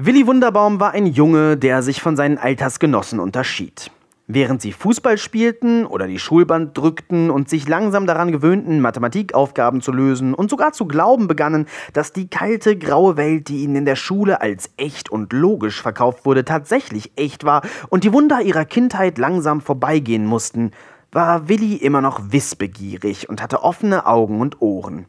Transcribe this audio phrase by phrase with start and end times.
[0.00, 3.90] Willi Wunderbaum war ein Junge, der sich von seinen Altersgenossen unterschied.
[4.28, 9.90] Während sie Fußball spielten oder die Schulband drückten und sich langsam daran gewöhnten, Mathematikaufgaben zu
[9.90, 13.96] lösen und sogar zu glauben begannen, dass die kalte, graue Welt, die ihnen in der
[13.96, 19.18] Schule als echt und logisch verkauft wurde, tatsächlich echt war und die Wunder ihrer Kindheit
[19.18, 20.70] langsam vorbeigehen mussten,
[21.10, 25.06] war Willi immer noch wissbegierig und hatte offene Augen und Ohren.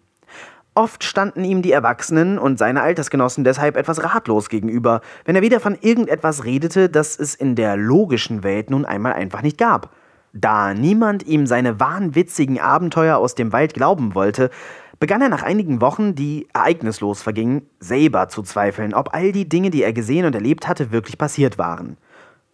[0.75, 5.59] Oft standen ihm die Erwachsenen und seine Altersgenossen deshalb etwas ratlos gegenüber, wenn er wieder
[5.59, 9.89] von irgendetwas redete, das es in der logischen Welt nun einmal einfach nicht gab.
[10.31, 14.51] Da niemand ihm seine wahnwitzigen Abenteuer aus dem Wald glauben wollte,
[14.99, 19.71] begann er nach einigen Wochen, die ereignislos vergingen, selber zu zweifeln, ob all die Dinge,
[19.71, 21.97] die er gesehen und erlebt hatte, wirklich passiert waren.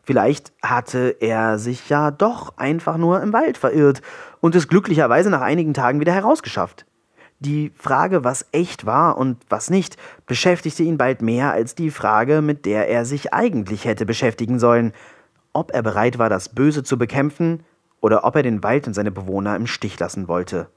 [0.04, 4.02] Vielleicht hatte er sich ja doch einfach nur im Wald verirrt
[4.40, 6.86] und es glücklicherweise nach einigen Tagen wieder herausgeschafft.
[7.40, 12.42] Die Frage, was echt war und was nicht, beschäftigte ihn bald mehr als die Frage,
[12.42, 14.94] mit der er sich eigentlich hätte beschäftigen sollen,
[15.52, 17.64] ob er bereit war, das Böse zu bekämpfen
[18.02, 20.68] oder ob er den Wald und seine Bewohner im Stich lassen wollte.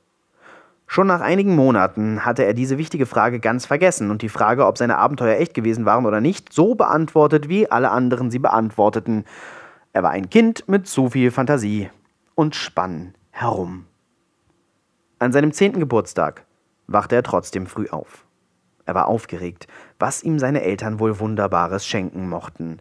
[0.87, 4.79] Schon nach einigen Monaten hatte er diese wichtige Frage ganz vergessen und die Frage, ob
[4.79, 9.25] seine Abenteuer echt gewesen waren oder nicht, so beantwortet, wie alle anderen sie beantworteten.
[9.93, 11.91] Er war ein Kind mit zu viel Fantasie
[12.35, 13.85] und spann herum.
[15.19, 16.47] An seinem zehnten Geburtstag
[16.89, 18.25] wachte er trotzdem früh auf.
[18.85, 22.79] Er war aufgeregt, was ihm seine Eltern wohl Wunderbares schenken mochten.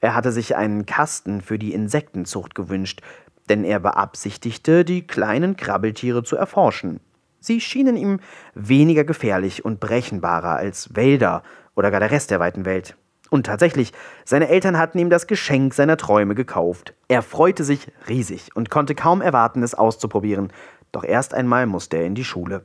[0.00, 3.02] Er hatte sich einen Kasten für die Insektenzucht gewünscht,
[3.48, 7.00] denn er beabsichtigte, die kleinen Krabbeltiere zu erforschen.
[7.38, 8.18] Sie schienen ihm
[8.54, 11.42] weniger gefährlich und berechenbarer als Wälder
[11.74, 12.96] oder gar der Rest der weiten Welt.
[13.28, 13.92] Und tatsächlich,
[14.24, 16.94] seine Eltern hatten ihm das Geschenk seiner Träume gekauft.
[17.08, 20.52] Er freute sich riesig und konnte kaum erwarten, es auszuprobieren.
[20.92, 22.64] Doch erst einmal musste er in die Schule.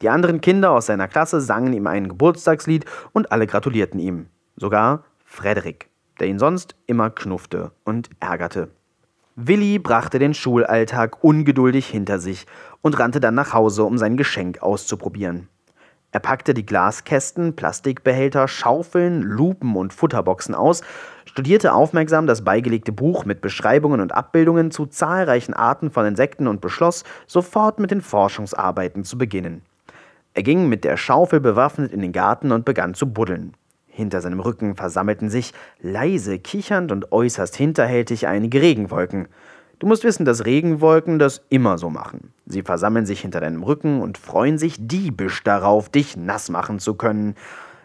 [0.00, 4.26] Die anderen Kinder aus seiner Klasse sangen ihm ein Geburtstagslied und alle gratulierten ihm.
[4.56, 5.88] Sogar Frederik,
[6.20, 8.70] der ihn sonst immer knuffte und ärgerte.
[9.34, 12.46] Willi brachte den Schulalltag ungeduldig hinter sich
[12.80, 15.48] und rannte dann nach Hause, um sein Geschenk auszuprobieren.
[16.10, 20.82] Er packte die Glaskästen, Plastikbehälter, Schaufeln, Lupen und Futterboxen aus,
[21.26, 26.60] studierte aufmerksam das beigelegte Buch mit Beschreibungen und Abbildungen zu zahlreichen Arten von Insekten und
[26.60, 29.62] beschloss, sofort mit den Forschungsarbeiten zu beginnen.
[30.38, 33.54] Er ging mit der Schaufel bewaffnet in den Garten und begann zu buddeln.
[33.88, 39.26] Hinter seinem Rücken versammelten sich, leise kichernd und äußerst hinterhältig, einige Regenwolken.
[39.80, 42.32] Du musst wissen, dass Regenwolken das immer so machen.
[42.46, 46.94] Sie versammeln sich hinter deinem Rücken und freuen sich diebisch darauf, dich nass machen zu
[46.94, 47.34] können.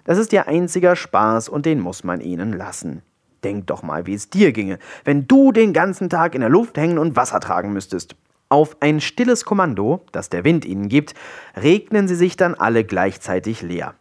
[0.04, 3.02] Das ist ihr einziger Spaß und den muss man ihnen lassen.
[3.44, 6.78] Denk doch mal, wie es dir ginge, wenn du den ganzen Tag in der Luft
[6.78, 8.16] hängen und Wasser tragen müsstest.
[8.50, 11.16] Auf ein stilles Kommando, das der Wind ihnen gibt,
[11.56, 13.96] regnen sie sich dann alle gleichzeitig leer.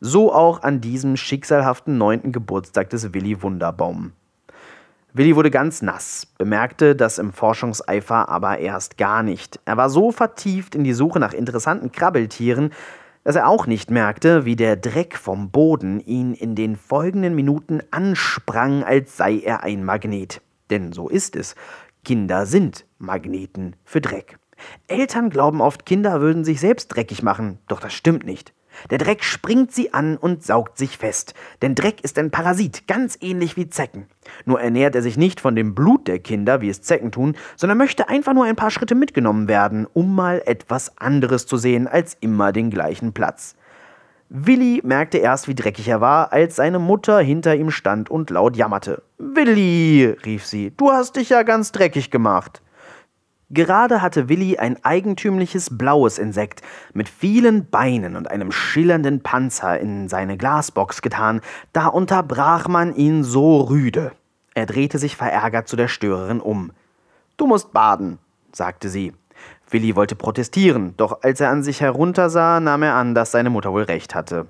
[0.00, 4.12] So auch an diesem schicksalhaften neunten Geburtstag des Willi Wunderbaum.
[5.12, 9.58] Willi wurde ganz nass, bemerkte das im Forschungseifer aber erst gar nicht.
[9.64, 12.70] Er war so vertieft in die Suche nach interessanten Krabbeltieren,
[13.24, 17.80] dass er auch nicht merkte, wie der Dreck vom Boden ihn in den folgenden Minuten
[17.90, 20.40] ansprang, als sei er ein Magnet.
[20.70, 21.54] Denn so ist es.
[22.04, 24.38] Kinder sind Magneten für Dreck.
[24.86, 28.54] Eltern glauben oft, Kinder würden sich selbst dreckig machen, doch das stimmt nicht.
[28.90, 33.18] Der Dreck springt sie an und saugt sich fest, denn Dreck ist ein Parasit, ganz
[33.20, 34.06] ähnlich wie Zecken.
[34.44, 37.78] Nur ernährt er sich nicht von dem Blut der Kinder, wie es Zecken tun, sondern
[37.78, 42.16] möchte einfach nur ein paar Schritte mitgenommen werden, um mal etwas anderes zu sehen als
[42.20, 43.56] immer den gleichen Platz.
[44.30, 48.56] Willi merkte erst, wie dreckig er war, als seine Mutter hinter ihm stand und laut
[48.56, 49.02] jammerte.
[49.16, 52.62] Willi, rief sie, du hast dich ja ganz dreckig gemacht.
[53.50, 56.60] Gerade hatte Willi ein eigentümliches blaues Insekt
[56.92, 61.40] mit vielen Beinen und einem schillernden Panzer in seine Glasbox getan,
[61.72, 64.12] da unterbrach man ihn so rüde.
[64.52, 66.72] Er drehte sich verärgert zu der Störerin um.
[67.38, 68.18] Du musst baden,
[68.52, 69.14] sagte sie.
[69.70, 73.72] Willi wollte protestieren, doch als er an sich heruntersah, nahm er an, dass seine Mutter
[73.72, 74.46] wohl recht hatte.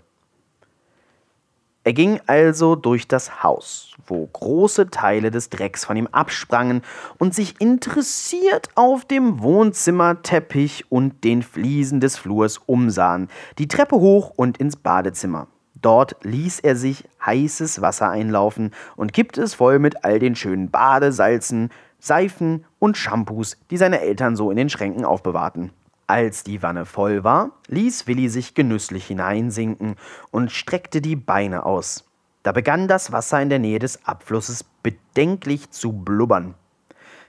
[1.88, 6.82] Er ging also durch das Haus, wo große Teile des Drecks von ihm absprangen
[7.18, 14.32] und sich interessiert auf dem Wohnzimmerteppich und den Fliesen des Flurs umsahen, die Treppe hoch
[14.36, 15.46] und ins Badezimmer.
[15.80, 20.70] Dort ließ er sich heißes Wasser einlaufen und kippte es voll mit all den schönen
[20.70, 25.72] Badesalzen, Seifen und Shampoos, die seine Eltern so in den Schränken aufbewahrten.
[26.06, 29.96] Als die Wanne voll war, ließ Willi sich genüsslich hineinsinken
[30.30, 32.04] und streckte die Beine aus.
[32.42, 36.54] Da begann das Wasser in der Nähe des Abflusses bedenklich zu blubbern.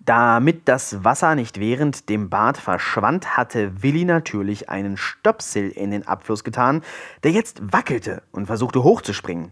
[0.06, 6.07] Damit das Wasser nicht während dem Bad verschwand, hatte Willi natürlich einen Stöpsel in den
[6.07, 6.81] Abfluss getan,
[7.24, 9.51] der jetzt wackelte und versuchte hochzuspringen.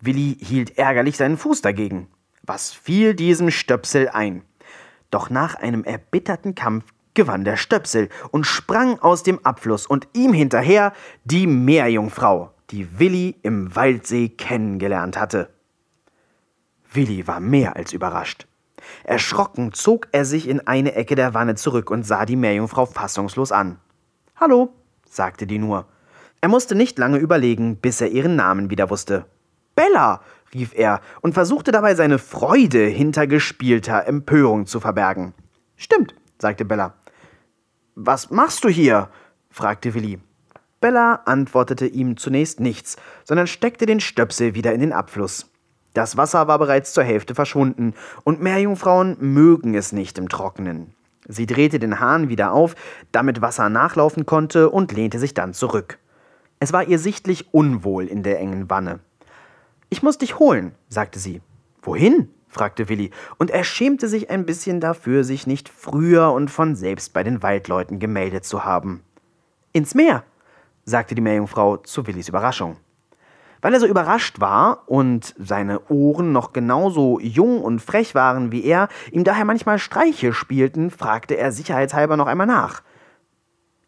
[0.00, 2.08] Willi hielt ärgerlich seinen Fuß dagegen.
[2.42, 4.42] Was fiel diesem Stöpsel ein?
[5.10, 10.32] Doch nach einem erbitterten Kampf gewann der Stöpsel und sprang aus dem Abfluss und ihm
[10.32, 10.92] hinterher
[11.24, 15.50] die Meerjungfrau, die Willi im Waldsee kennengelernt hatte.
[16.92, 18.46] Willi war mehr als überrascht.
[19.04, 23.52] Erschrocken zog er sich in eine Ecke der Wanne zurück und sah die Meerjungfrau fassungslos
[23.52, 23.78] an.
[24.36, 24.72] Hallo,
[25.08, 25.86] sagte die nur.
[26.40, 29.26] Er musste nicht lange überlegen, bis er ihren Namen wieder wusste.
[29.74, 30.20] Bella,
[30.54, 35.34] rief er und versuchte dabei seine Freude hinter gespielter Empörung zu verbergen.
[35.76, 36.94] Stimmt, sagte Bella.
[37.94, 39.08] Was machst du hier?
[39.50, 40.20] fragte Willi.
[40.80, 45.50] Bella antwortete ihm zunächst nichts, sondern steckte den Stöpsel wieder in den Abfluss.
[45.94, 50.94] Das Wasser war bereits zur Hälfte verschwunden, und Meerjungfrauen mögen es nicht im Trockenen.
[51.26, 52.74] Sie drehte den Hahn wieder auf,
[53.12, 55.98] damit Wasser nachlaufen konnte, und lehnte sich dann zurück.
[56.60, 59.00] Es war ihr sichtlich unwohl in der engen Wanne.
[59.88, 61.40] Ich muss dich holen, sagte sie.
[61.82, 62.30] Wohin?
[62.48, 67.12] fragte Willi, und er schämte sich ein bisschen dafür, sich nicht früher und von selbst
[67.12, 69.04] bei den Waldleuten gemeldet zu haben.
[69.72, 70.24] Ins Meer,
[70.84, 72.78] sagte die Meerjungfrau zu Willis Überraschung.
[73.60, 78.64] Weil er so überrascht war und seine Ohren noch genauso jung und frech waren wie
[78.64, 82.82] er, ihm daher manchmal Streiche spielten, fragte er sicherheitshalber noch einmal nach.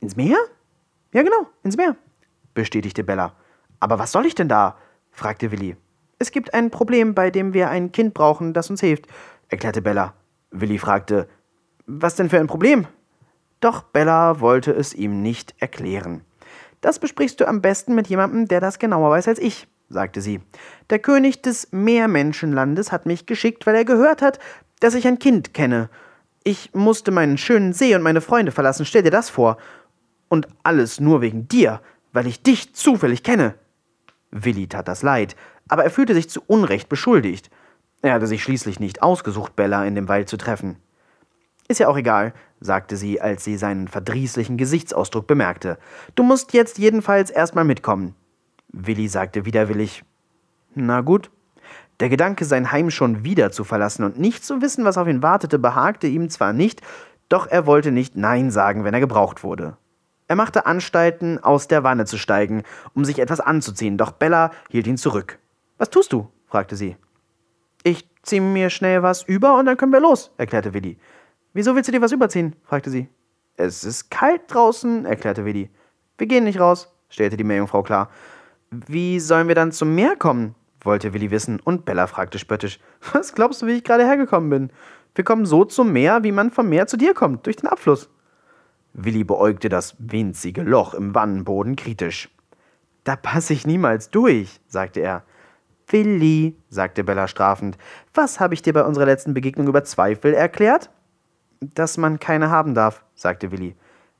[0.00, 0.36] Ins Meer?
[1.12, 1.96] Ja, genau, ins Meer,
[2.54, 3.32] bestätigte Bella.
[3.80, 4.76] Aber was soll ich denn da?
[5.10, 5.76] fragte Willi.
[6.18, 9.06] Es gibt ein Problem, bei dem wir ein Kind brauchen, das uns hilft,
[9.48, 10.14] erklärte Bella.
[10.50, 11.28] Willi fragte,
[11.86, 12.86] was denn für ein Problem?
[13.60, 16.22] Doch Bella wollte es ihm nicht erklären.
[16.80, 20.40] Das besprichst du am besten mit jemandem, der das genauer weiß als ich, sagte sie.
[20.90, 24.38] Der König des Meermenschenlandes hat mich geschickt, weil er gehört hat,
[24.80, 25.88] dass ich ein Kind kenne.
[26.44, 29.56] Ich musste meinen schönen See und meine Freunde verlassen, stell dir das vor.
[30.28, 31.80] Und alles nur wegen dir,
[32.12, 33.54] weil ich dich zufällig kenne.
[34.30, 35.36] Willi tat das leid,
[35.68, 37.50] aber er fühlte sich zu Unrecht beschuldigt.
[38.02, 40.76] Er hatte sich schließlich nicht ausgesucht, Bella in dem Wald zu treffen.
[41.68, 45.78] Ist ja auch egal, sagte sie, als sie seinen verdrießlichen Gesichtsausdruck bemerkte.
[46.14, 48.14] Du musst jetzt jedenfalls erstmal mitkommen.
[48.72, 50.04] Willi sagte widerwillig
[50.74, 51.30] Na gut.
[52.00, 55.22] Der Gedanke, sein Heim schon wieder zu verlassen und nicht zu wissen, was auf ihn
[55.22, 56.80] wartete, behagte ihm zwar nicht,
[57.28, 59.76] doch er wollte nicht Nein sagen, wenn er gebraucht wurde.
[60.28, 62.62] Er machte Anstalten, aus der Wanne zu steigen,
[62.94, 65.38] um sich etwas anzuziehen, doch Bella hielt ihn zurück.
[65.78, 66.28] Was tust du?
[66.46, 66.96] fragte sie.
[67.84, 70.98] Ich zieh mir schnell was über und dann können wir los, erklärte Willi.
[71.52, 72.56] Wieso willst du dir was überziehen?
[72.64, 73.08] fragte sie.
[73.56, 75.70] Es ist kalt draußen, erklärte Willi.
[76.18, 78.10] Wir gehen nicht raus, stellte die Meerjungfrau klar.
[78.70, 80.54] Wie sollen wir dann zum Meer kommen?
[80.82, 82.78] wollte Willi wissen, und Bella fragte spöttisch.
[83.12, 84.70] Was glaubst du, wie ich gerade hergekommen bin?
[85.14, 88.08] Wir kommen so zum Meer, wie man vom Meer zu dir kommt, durch den Abfluss.
[88.92, 92.28] Willi beäugte das winzige Loch im Wannenboden kritisch.
[93.04, 95.24] Da passe ich niemals durch, sagte er.
[95.90, 97.78] Willi, sagte Bella strafend,
[98.14, 100.90] was habe ich dir bei unserer letzten Begegnung über Zweifel erklärt?
[101.60, 103.74] dass man keine haben darf, sagte Willi.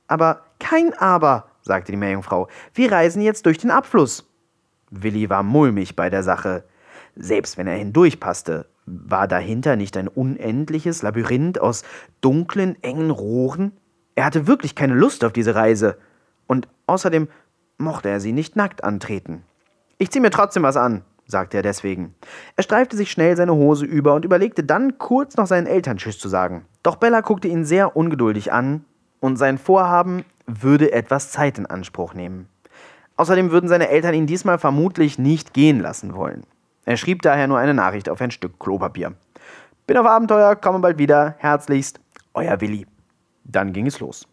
[0.07, 2.47] Aber kein Aber, sagte die Meerjungfrau.
[2.73, 4.25] Wir reisen jetzt durch den Abfluss.
[4.89, 6.63] Willi war mulmig bei der Sache.
[7.15, 11.83] Selbst wenn er hindurchpasste, war dahinter nicht ein unendliches Labyrinth aus
[12.21, 13.73] dunklen, engen Rohren?
[14.15, 15.97] Er hatte wirklich keine Lust auf diese Reise.
[16.47, 17.27] Und außerdem
[17.77, 19.43] mochte er sie nicht nackt antreten.
[19.99, 22.15] Ich zieh mir trotzdem was an, sagte er deswegen.
[22.55, 26.17] Er streifte sich schnell seine Hose über und überlegte dann kurz noch seinen Eltern Tschüss
[26.17, 26.65] zu sagen.
[26.83, 28.83] Doch Bella guckte ihn sehr ungeduldig an
[29.19, 32.49] und sein Vorhaben würde etwas Zeit in Anspruch nehmen.
[33.15, 36.43] Außerdem würden seine Eltern ihn diesmal vermutlich nicht gehen lassen wollen.
[36.85, 39.13] Er schrieb daher nur eine Nachricht auf ein Stück Klopapier.
[39.85, 41.35] Bin auf Abenteuer, komme bald wieder.
[41.37, 41.99] Herzlichst,
[42.33, 42.87] euer Willi.
[43.43, 44.27] Dann ging es los.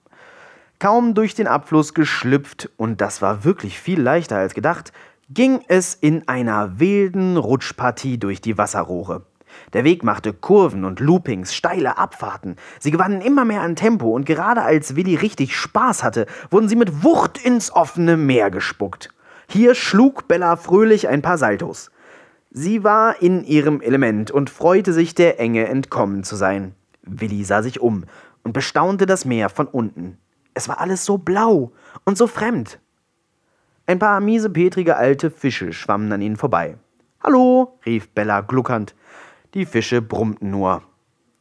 [0.78, 4.92] Kaum durch den Abfluss geschlüpft, und das war wirklich viel leichter als gedacht,
[5.28, 9.26] ging es in einer wilden Rutschpartie durch die Wasserrohre.
[9.72, 12.56] Der Weg machte Kurven und Loopings, steile Abfahrten.
[12.78, 16.76] Sie gewannen immer mehr an Tempo und gerade als Willi richtig Spaß hatte, wurden sie
[16.76, 19.10] mit Wucht ins offene Meer gespuckt.
[19.48, 21.90] Hier schlug Bella fröhlich ein paar Saltos.
[22.50, 26.74] Sie war in ihrem Element und freute sich, der Enge entkommen zu sein.
[27.02, 28.04] Willi sah sich um
[28.42, 30.18] und bestaunte das Meer von unten.
[30.54, 31.72] Es war alles so blau
[32.04, 32.78] und so fremd.
[33.88, 36.76] Ein paar miesepetrige alte Fische schwammen an ihnen vorbei.
[37.22, 38.96] Hallo, rief Bella gluckernd.
[39.54, 40.82] Die Fische brummten nur.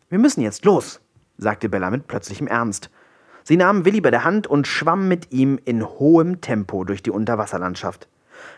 [0.09, 1.01] Wir müssen jetzt los,
[1.37, 2.91] sagte Bella mit plötzlichem Ernst.
[3.43, 7.09] Sie nahmen Willi bei der Hand und schwamm mit ihm in hohem Tempo durch die
[7.09, 8.07] Unterwasserlandschaft.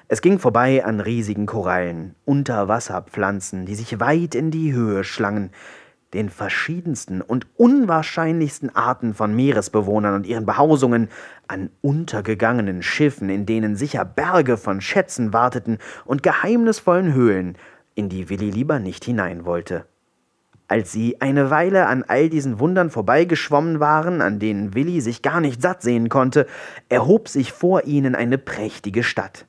[0.09, 5.51] Es ging vorbei an riesigen Korallen, Unterwasserpflanzen, die sich weit in die Höhe schlangen,
[6.13, 11.09] den verschiedensten und unwahrscheinlichsten Arten von Meeresbewohnern und ihren Behausungen,
[11.47, 17.57] an untergegangenen Schiffen, in denen sicher Berge von Schätzen warteten und geheimnisvollen Höhlen,
[17.95, 19.85] in die Willi lieber nicht hinein wollte.
[20.69, 25.39] Als sie eine Weile an all diesen Wundern vorbeigeschwommen waren, an denen Willi sich gar
[25.39, 26.45] nicht satt sehen konnte,
[26.89, 29.45] erhob sich vor ihnen eine prächtige Stadt.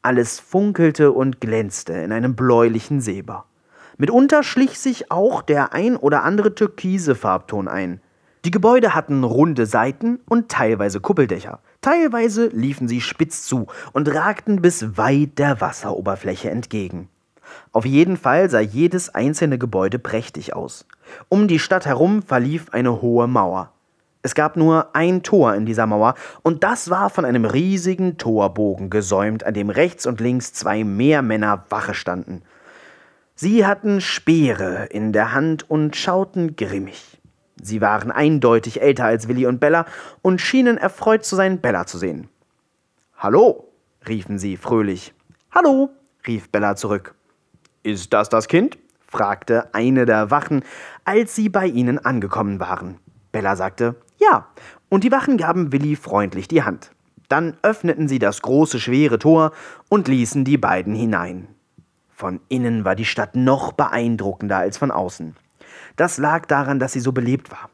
[0.00, 3.44] Alles funkelte und glänzte in einem bläulichen Silber.
[3.98, 8.00] Mitunter schlich sich auch der ein oder andere türkise Farbton ein.
[8.44, 11.60] Die Gebäude hatten runde Seiten und teilweise Kuppeldächer.
[11.80, 17.08] Teilweise liefen sie spitz zu und ragten bis weit der Wasseroberfläche entgegen.
[17.72, 20.86] Auf jeden Fall sah jedes einzelne Gebäude prächtig aus.
[21.30, 23.70] Um die Stadt herum verlief eine hohe Mauer.
[24.20, 28.90] Es gab nur ein Tor in dieser Mauer, und das war von einem riesigen Torbogen
[28.90, 32.42] gesäumt, an dem rechts und links zwei Meermänner Wache standen.
[33.34, 37.13] Sie hatten Speere in der Hand und schauten grimmig.
[37.60, 39.86] Sie waren eindeutig älter als Willi und Bella
[40.22, 42.28] und schienen erfreut zu sein, Bella zu sehen.
[43.16, 43.72] Hallo,
[44.08, 45.14] riefen sie fröhlich.
[45.50, 45.90] Hallo,
[46.26, 47.14] rief Bella zurück.
[47.82, 48.78] Ist das das Kind?
[49.06, 50.64] fragte eine der Wachen,
[51.04, 52.98] als sie bei ihnen angekommen waren.
[53.30, 54.48] Bella sagte Ja,
[54.88, 56.90] und die Wachen gaben Willi freundlich die Hand.
[57.28, 59.52] Dann öffneten sie das große, schwere Tor
[59.88, 61.48] und ließen die beiden hinein.
[62.10, 65.36] Von innen war die Stadt noch beeindruckender als von außen.
[65.96, 67.70] Das lag daran, dass sie so belebt war.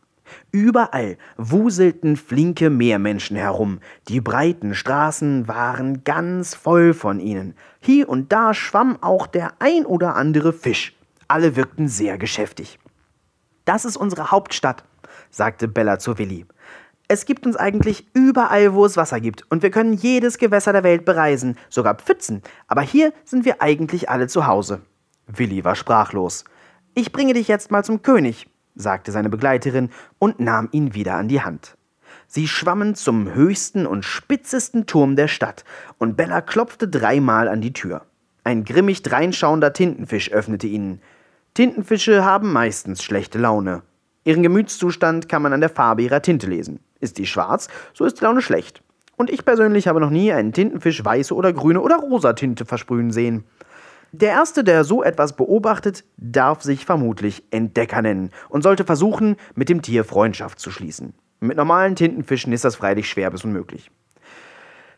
[0.53, 7.55] Überall wuselten flinke Meermenschen herum, die breiten Straßen waren ganz voll von ihnen.
[7.81, 10.97] Hier und da schwamm auch der ein oder andere Fisch.
[11.29, 12.79] Alle wirkten sehr geschäftig.
[13.65, 14.85] Das ist unsere Hauptstadt,
[15.31, 16.47] sagte Bella zu Willi.
[17.07, 20.85] Es gibt uns eigentlich überall, wo es Wasser gibt, und wir können jedes Gewässer der
[20.85, 24.81] Welt bereisen, sogar Pfützen, aber hier sind wir eigentlich alle zu Hause.
[25.27, 26.45] Willi war sprachlos.
[27.01, 29.89] Ich bringe dich jetzt mal zum König, sagte seine Begleiterin
[30.19, 31.79] und nahm ihn wieder an die Hand.
[32.27, 35.65] Sie schwammen zum höchsten und spitzesten Turm der Stadt,
[35.97, 38.03] und Bella klopfte dreimal an die Tür.
[38.45, 41.01] Ein grimmig dreinschauender Tintenfisch öffnete ihnen.
[41.55, 43.81] Tintenfische haben meistens schlechte Laune.
[44.25, 46.81] Ihren Gemütszustand kann man an der Farbe ihrer Tinte lesen.
[47.01, 48.83] Ist die schwarz, so ist die Laune schlecht.
[49.17, 53.11] Und ich persönlich habe noch nie einen Tintenfisch weiße oder grüne oder rosa Tinte versprühen
[53.11, 53.45] sehen.
[54.13, 59.69] Der Erste, der so etwas beobachtet, darf sich vermutlich Entdecker nennen und sollte versuchen, mit
[59.69, 61.15] dem Tier Freundschaft zu schließen.
[61.39, 63.91] Mit normalen Tintenfischen ist das freilich schwer bis unmöglich.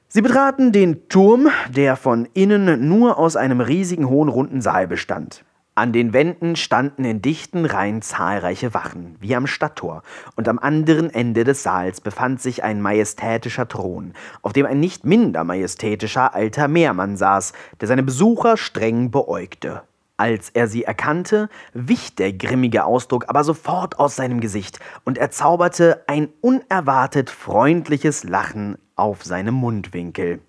[0.09, 5.45] Sie betraten den Turm, der von innen nur aus einem riesigen hohen runden Saal bestand.
[5.75, 10.03] An den Wänden standen in dichten Reihen zahlreiche Wachen, wie am Stadttor,
[10.37, 14.13] und am anderen Ende des Saals befand sich ein majestätischer Thron,
[14.43, 19.83] auf dem ein nicht minder majestätischer alter Meermann saß, der seine Besucher streng beäugte.
[20.19, 25.31] Als er sie erkannte, wich der grimmige Ausdruck aber sofort aus seinem Gesicht, und er
[25.31, 30.41] zauberte ein unerwartet freundliches Lachen auf seine Mundwinkel.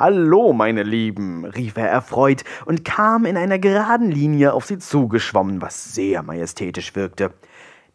[0.00, 5.60] Hallo, meine Lieben, rief er erfreut und kam in einer geraden Linie auf sie zugeschwommen,
[5.60, 7.34] was sehr majestätisch wirkte.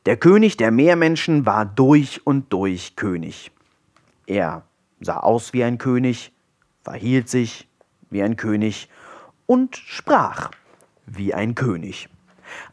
[0.06, 3.52] Der König der Meermenschen war durch und durch König.
[4.28, 4.62] Er
[5.00, 6.32] sah aus wie ein König,
[6.84, 7.68] verhielt sich
[8.12, 8.88] wie ein König
[9.48, 10.52] und sprach
[11.08, 12.08] wie ein König.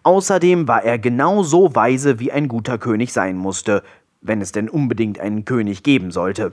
[0.02, 3.82] Außerdem war er genau so weise, wie ein guter König sein musste,
[4.20, 6.52] wenn es denn unbedingt einen König geben sollte.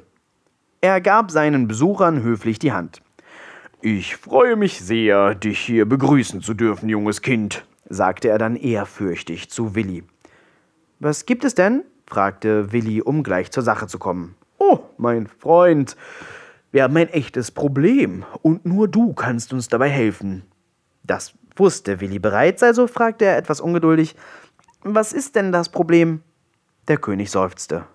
[0.82, 3.02] Er gab seinen Besuchern höflich die Hand.
[3.82, 9.50] Ich freue mich sehr, dich hier begrüßen zu dürfen, junges Kind, sagte er dann ehrfürchtig
[9.50, 10.04] zu Willi.
[11.00, 11.84] Was gibt es denn?
[12.08, 14.36] fragte Willi, um gleich zur Sache zu kommen.
[14.58, 15.98] Oh, mein Freund,
[16.72, 20.44] wir haben ein echtes Problem, und nur du kannst uns dabei helfen.
[21.04, 24.16] Das wusste Willi bereits, also fragte er etwas ungeduldig
[24.82, 26.22] Was ist denn das Problem?
[26.88, 27.86] Der König seufzte.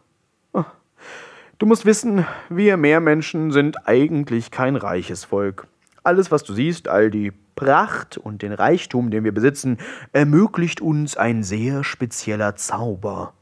[1.56, 5.68] Du musst wissen, wir Meermenschen sind eigentlich kein reiches Volk.
[6.02, 9.78] Alles, was du siehst, all die Pracht und den Reichtum, den wir besitzen,
[10.12, 13.34] ermöglicht uns ein sehr spezieller Zauber.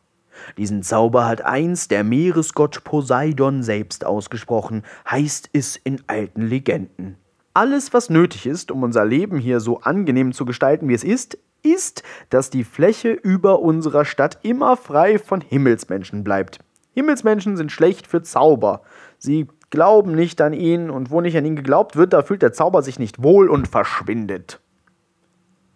[0.58, 7.16] Diesen Zauber hat einst der Meeresgott Poseidon selbst ausgesprochen, heißt es in alten Legenden.
[7.54, 11.38] Alles, was nötig ist, um unser Leben hier so angenehm zu gestalten, wie es ist,
[11.62, 16.58] ist, dass die Fläche über unserer Stadt immer frei von Himmelsmenschen bleibt.
[16.94, 18.82] Himmelsmenschen sind schlecht für Zauber.
[19.18, 22.52] Sie glauben nicht an ihn, und wo nicht an ihn geglaubt wird, da fühlt der
[22.52, 24.60] Zauber sich nicht wohl und verschwindet.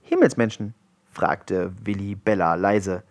[0.02, 0.75] Himmelsmenschen?
[1.11, 3.02] fragte Willi Bella leise.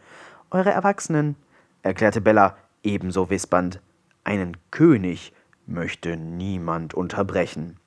[0.52, 1.36] Eure Erwachsenen,
[1.82, 3.82] erklärte Bella ebenso wispernd.
[4.24, 5.34] Einen König
[5.66, 7.78] möchte niemand unterbrechen.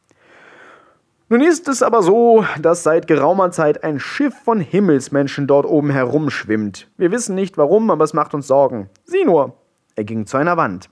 [1.28, 5.90] Nun ist es aber so, dass seit geraumer Zeit ein Schiff von Himmelsmenschen dort oben
[5.90, 6.88] herumschwimmt.
[6.96, 8.88] Wir wissen nicht warum, aber es macht uns Sorgen.
[9.04, 9.54] Sieh nur,
[9.99, 10.88] er ging zu einer Wand.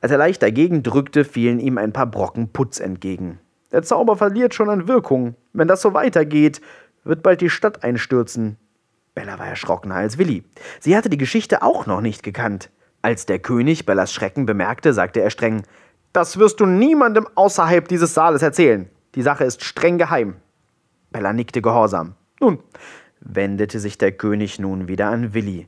[0.00, 3.40] Als er leicht dagegen drückte, fielen ihm ein paar Brocken Putz entgegen.
[3.72, 5.34] Der Zauber verliert schon an Wirkung.
[5.52, 6.60] Wenn das so weitergeht,
[7.02, 8.56] wird bald die Stadt einstürzen.
[9.16, 10.44] Bella war erschrockener als Willi.
[10.78, 12.70] Sie hatte die Geschichte auch noch nicht gekannt.
[13.02, 15.62] Als der König Bellas Schrecken bemerkte, sagte er streng:
[16.12, 18.88] Das wirst du niemandem außerhalb dieses Saales erzählen.
[19.16, 20.36] Die Sache ist streng geheim.
[21.10, 22.14] Bella nickte gehorsam.
[22.40, 22.60] Nun,
[23.20, 25.66] wendete sich der König nun wieder an Willi.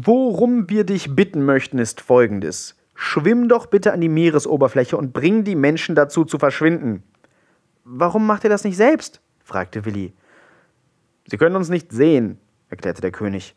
[0.00, 2.76] Worum wir dich bitten möchten, ist folgendes.
[2.94, 7.02] Schwimm doch bitte an die Meeresoberfläche und bring die Menschen dazu zu verschwinden.
[7.82, 9.20] Warum macht ihr das nicht selbst?
[9.42, 10.12] fragte Willi.
[11.26, 12.38] Sie können uns nicht sehen,
[12.68, 13.56] erklärte der König.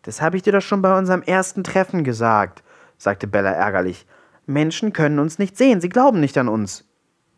[0.00, 2.62] Das habe ich dir doch schon bei unserem ersten Treffen gesagt,
[2.96, 4.06] sagte Bella ärgerlich.
[4.46, 6.88] Menschen können uns nicht sehen, sie glauben nicht an uns.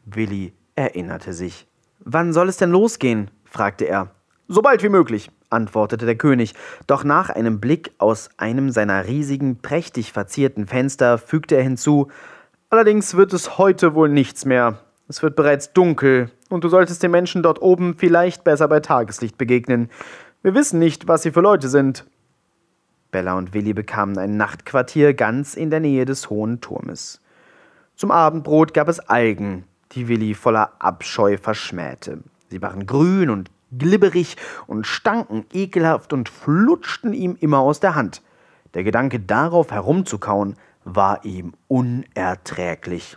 [0.04, 1.66] Willi erinnerte sich.
[1.98, 3.32] Wann soll es denn losgehen?
[3.44, 4.14] fragte er.
[4.46, 6.54] Sobald wie möglich, antwortete der König,
[6.86, 12.08] doch nach einem Blick aus einem seiner riesigen, prächtig verzierten Fenster fügte er hinzu
[12.74, 14.80] Allerdings wird es heute wohl nichts mehr.
[15.06, 19.38] Es wird bereits dunkel, und du solltest den Menschen dort oben vielleicht besser bei Tageslicht
[19.38, 19.90] begegnen.
[20.42, 22.04] Wir wissen nicht, was sie für Leute sind.
[23.12, 27.20] Bella und Willi bekamen ein Nachtquartier ganz in der Nähe des hohen Turmes.
[27.94, 32.18] Zum Abendbrot gab es Algen, die Willi voller Abscheu verschmähte.
[32.48, 38.22] Sie waren grün und glibberig und stanken ekelhaft und flutschten ihm immer aus der Hand.
[38.74, 43.16] Der Gedanke darauf herumzukauen war ihm unerträglich.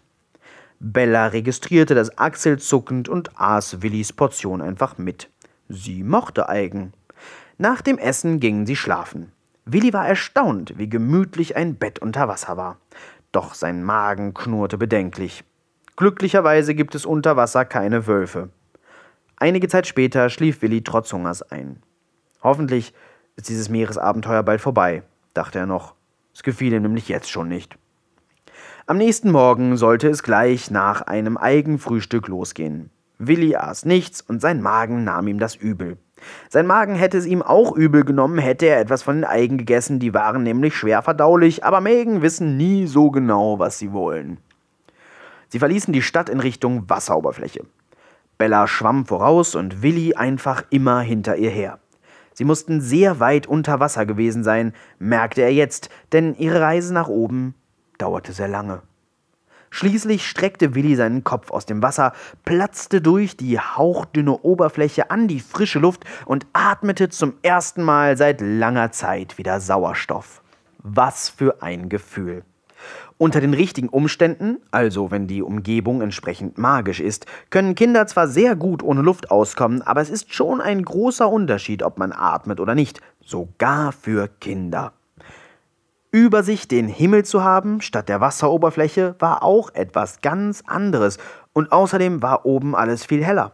[0.79, 5.29] Bella registrierte das achselzuckend und aß Willis Portion einfach mit.
[5.69, 6.93] Sie mochte Algen.
[7.57, 9.31] Nach dem Essen gingen sie schlafen.
[9.65, 12.77] Willi war erstaunt, wie gemütlich ein Bett unter Wasser war.
[13.31, 15.43] Doch sein Magen knurrte bedenklich.
[15.95, 18.49] Glücklicherweise gibt es unter Wasser keine Wölfe.
[19.39, 21.77] Einige Zeit später schlief Willi trotz Hungers ein.
[22.41, 22.93] Hoffentlich
[23.35, 25.03] ist dieses Meeresabenteuer bald vorbei,
[25.35, 25.93] dachte er noch.
[26.33, 27.77] Es gefiel ihm nämlich jetzt schon nicht.
[28.87, 32.89] Am nächsten Morgen sollte es gleich nach einem Eigenfrühstück losgehen.
[33.19, 35.97] Willi aß nichts und sein Magen nahm ihm das übel.
[36.49, 39.99] Sein Magen hätte es ihm auch übel genommen, hätte er etwas von den Eigen gegessen,
[39.99, 44.39] die waren nämlich schwer verdaulich, aber Mägen wissen nie so genau, was sie wollen.
[45.49, 47.65] Sie verließen die Stadt in Richtung Wasseroberfläche.
[48.37, 51.79] Bella schwamm voraus und Willi einfach immer hinter ihr her.
[52.33, 57.07] Sie mussten sehr weit unter Wasser gewesen sein, merkte er jetzt, denn ihre Reise nach
[57.07, 57.55] oben
[57.97, 58.83] dauerte sehr lange.
[59.69, 62.13] Schließlich streckte Willi seinen Kopf aus dem Wasser,
[62.45, 68.39] platzte durch die hauchdünne Oberfläche an die frische Luft und atmete zum ersten Mal seit
[68.39, 70.41] langer Zeit wieder Sauerstoff.
[70.77, 72.43] Was für ein Gefühl.
[73.19, 78.55] Unter den richtigen Umständen, also wenn die Umgebung entsprechend magisch ist, können Kinder zwar sehr
[78.55, 82.75] gut ohne Luft auskommen, aber es ist schon ein großer Unterschied, ob man atmet oder
[82.75, 84.93] nicht, sogar für Kinder.
[86.11, 91.17] Über sich den Himmel zu haben, statt der Wasseroberfläche, war auch etwas ganz anderes,
[91.53, 93.53] und außerdem war oben alles viel heller.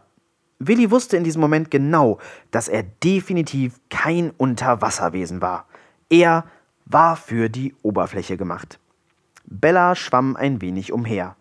[0.58, 2.18] Willi wusste in diesem Moment genau,
[2.50, 5.64] dass er definitiv kein Unterwasserwesen war.
[6.10, 6.44] Er
[6.84, 8.78] war für die Oberfläche gemacht.
[9.44, 11.36] Bella schwamm ein wenig umher.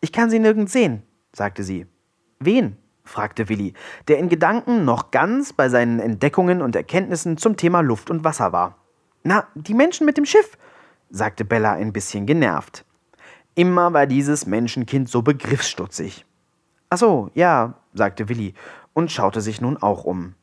[0.00, 1.86] Ich kann sie nirgends sehen, sagte sie.
[2.38, 2.76] Wen?
[3.04, 3.72] fragte Willi,
[4.08, 8.52] der in Gedanken noch ganz bei seinen Entdeckungen und Erkenntnissen zum Thema Luft und Wasser
[8.52, 8.78] war.
[9.22, 10.58] Na, die Menschen mit dem Schiff,
[11.10, 12.84] sagte Bella ein bisschen genervt.
[13.54, 16.26] Immer war dieses Menschenkind so begriffsstutzig.
[16.90, 18.54] Ach so, ja, sagte Willi
[18.92, 20.34] und schaute sich nun auch um.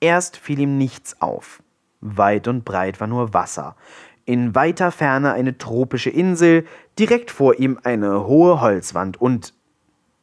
[0.00, 1.62] Erst fiel ihm nichts auf.
[2.00, 3.76] Weit und breit war nur Wasser.
[4.24, 6.66] In weiter Ferne eine tropische Insel,
[6.98, 9.54] direkt vor ihm eine hohe Holzwand und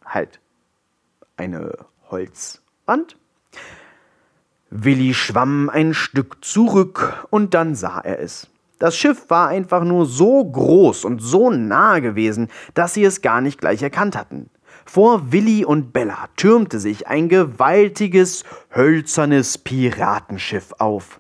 [0.06, 0.40] halt
[1.36, 1.78] eine
[2.10, 3.18] Holzwand?
[4.70, 8.48] Willi schwamm ein Stück zurück und dann sah er es.
[8.80, 13.42] Das Schiff war einfach nur so groß und so nah gewesen, dass sie es gar
[13.42, 14.50] nicht gleich erkannt hatten.
[14.86, 21.20] Vor Willi und Bella türmte sich ein gewaltiges, hölzernes Piratenschiff auf.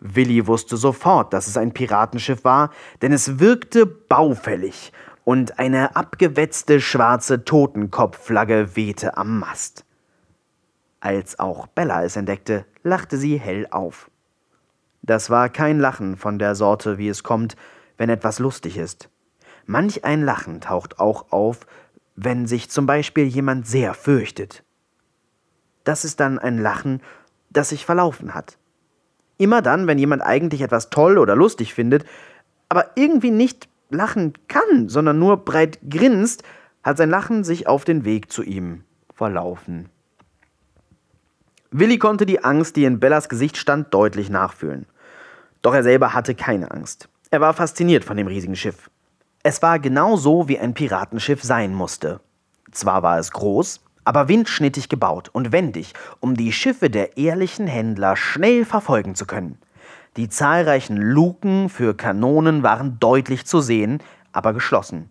[0.00, 2.70] Willi wusste sofort, dass es ein Piratenschiff war,
[3.02, 4.92] denn es wirkte baufällig
[5.24, 9.84] und eine abgewetzte schwarze Totenkopfflagge wehte am Mast.
[11.00, 14.10] Als auch Bella es entdeckte, lachte sie hell auf.
[15.02, 17.56] Das war kein Lachen von der Sorte, wie es kommt,
[17.96, 19.10] wenn etwas lustig ist.
[19.66, 21.66] Manch ein Lachen taucht auch auf,
[22.16, 24.64] wenn sich zum Beispiel jemand sehr fürchtet.
[25.84, 27.00] Das ist dann ein Lachen,
[27.50, 28.57] das sich verlaufen hat.
[29.38, 32.04] Immer dann, wenn jemand eigentlich etwas toll oder lustig findet,
[32.68, 36.42] aber irgendwie nicht lachen kann, sondern nur breit grinst,
[36.82, 39.88] hat sein Lachen sich auf den Weg zu ihm verlaufen.
[41.70, 44.86] Willi konnte die Angst, die in Bellas Gesicht stand, deutlich nachfühlen.
[45.62, 47.08] Doch er selber hatte keine Angst.
[47.30, 48.90] Er war fasziniert von dem riesigen Schiff.
[49.42, 52.20] Es war genau so, wie ein Piratenschiff sein musste.
[52.72, 58.16] Zwar war es groß, aber windschnittig gebaut und wendig, um die Schiffe der ehrlichen Händler
[58.16, 59.58] schnell verfolgen zu können.
[60.16, 63.98] Die zahlreichen Luken für Kanonen waren deutlich zu sehen,
[64.32, 65.10] aber geschlossen.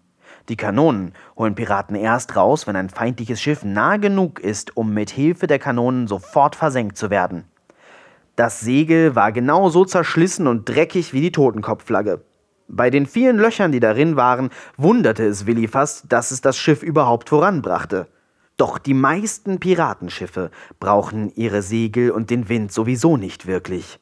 [0.50, 5.12] Die Kanonen holen Piraten erst raus, wenn ein feindliches Schiff nah genug ist, um mit
[5.12, 7.44] Hilfe der Kanonen sofort versenkt zu werden.
[8.36, 12.22] Das Segel war genauso zerschlissen und dreckig wie die Totenkopfflagge.
[12.68, 16.82] Bei den vielen Löchern, die darin waren, wunderte es Willi fast, dass es das Schiff
[16.82, 18.08] überhaupt voranbrachte.
[18.58, 24.00] Doch die meisten Piratenschiffe brauchen ihre Segel und den Wind sowieso nicht wirklich.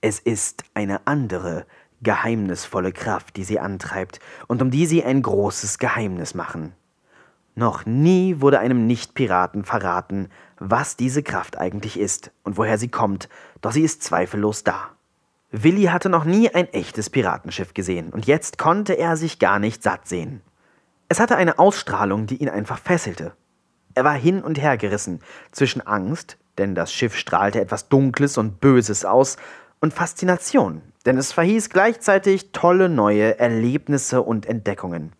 [0.00, 1.66] Es ist eine andere,
[2.02, 6.72] geheimnisvolle Kraft, die sie antreibt und um die sie ein großes Geheimnis machen.
[7.56, 13.28] Noch nie wurde einem Nicht-Piraten verraten, was diese Kraft eigentlich ist und woher sie kommt,
[13.60, 14.90] doch sie ist zweifellos da.
[15.50, 19.82] Willi hatte noch nie ein echtes Piratenschiff gesehen und jetzt konnte er sich gar nicht
[19.82, 20.42] satt sehen.
[21.08, 23.32] Es hatte eine Ausstrahlung, die ihn einfach fesselte.
[23.96, 25.20] Er war hin und her gerissen
[25.52, 29.38] zwischen Angst, denn das Schiff strahlte etwas Dunkles und Böses aus,
[29.80, 35.12] und Faszination, denn es verhieß gleichzeitig tolle neue Erlebnisse und Entdeckungen.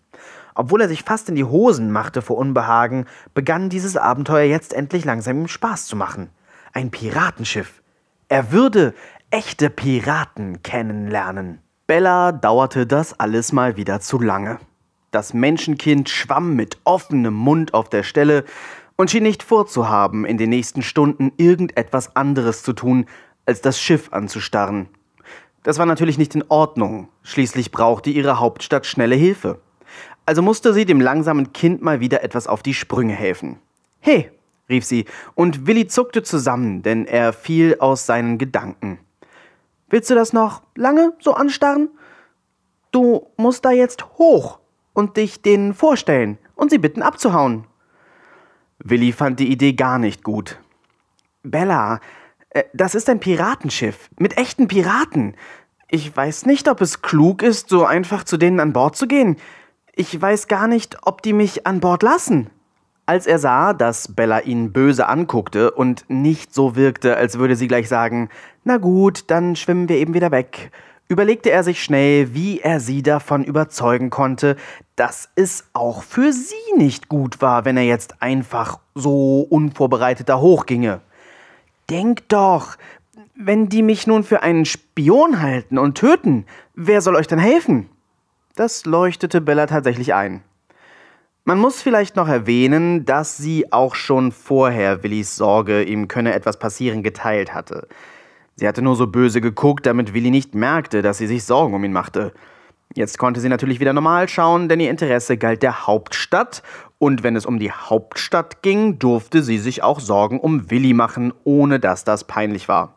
[0.55, 5.05] Obwohl er sich fast in die Hosen machte vor Unbehagen, begann dieses Abenteuer jetzt endlich
[5.05, 6.31] langsam ihm Spaß zu machen.
[6.73, 7.83] Ein Piratenschiff.
[8.29, 8.95] Er würde
[9.31, 11.61] echte Piraten kennenlernen.
[11.87, 14.59] Bella dauerte das alles mal wieder zu lange.
[15.11, 18.45] Das Menschenkind schwamm mit offenem Mund auf der Stelle
[18.97, 23.07] und schien nicht vorzuhaben, in den nächsten Stunden irgendetwas anderes zu tun,
[23.45, 24.89] als das Schiff anzustarren.
[25.63, 27.09] Das war natürlich nicht in Ordnung.
[27.23, 29.61] Schließlich brauchte ihre Hauptstadt schnelle Hilfe.
[30.25, 33.59] Also musste sie dem langsamen Kind mal wieder etwas auf die Sprünge helfen.
[34.01, 34.31] Hey,
[34.69, 38.99] rief sie, und Willi zuckte zusammen, denn er fiel aus seinen Gedanken.
[39.89, 41.91] Willst du das noch lange so anstarren?
[42.91, 44.59] Du musst da jetzt hoch
[44.97, 47.67] und dich denen vorstellen und sie bitten abzuhauen.
[48.79, 50.59] Willi fand die Idee gar nicht gut.
[51.43, 52.01] Bella,
[52.51, 55.35] äh, das ist ein Piratenschiff mit echten Piraten.
[55.91, 59.37] Ich weiß nicht, ob es klug ist, so einfach zu denen an Bord zu gehen.
[59.95, 62.49] Ich weiß gar nicht, ob die mich an Bord lassen.
[63.05, 67.69] Als er sah, dass Bella ihn böse anguckte und nicht so wirkte, als würde sie
[67.69, 68.31] gleich sagen,
[68.65, 70.73] na gut, dann schwimmen wir eben wieder weg,
[71.09, 74.57] überlegte er sich schnell, wie er sie davon überzeugen konnte,
[74.97, 80.39] dass es auch für sie nicht gut war, wenn er jetzt einfach so unvorbereitet da
[80.41, 81.01] hochginge.
[81.91, 82.77] Denk doch,
[83.37, 87.89] wenn die mich nun für einen Spion halten und töten, wer soll euch denn helfen?
[88.57, 90.43] Das leuchtete Bella tatsächlich ein.
[91.45, 96.59] Man muss vielleicht noch erwähnen, dass sie auch schon vorher Willis Sorge, ihm könne etwas
[96.59, 97.87] passieren, geteilt hatte.
[98.57, 101.85] Sie hatte nur so böse geguckt, damit Willi nicht merkte, dass sie sich Sorgen um
[101.85, 102.33] ihn machte.
[102.95, 106.63] Jetzt konnte sie natürlich wieder normal schauen, denn ihr Interesse galt der Hauptstadt,
[106.99, 111.35] und wenn es um die Hauptstadt ging, durfte sie sich auch Sorgen um Willi machen,
[111.45, 112.95] ohne dass das peinlich war.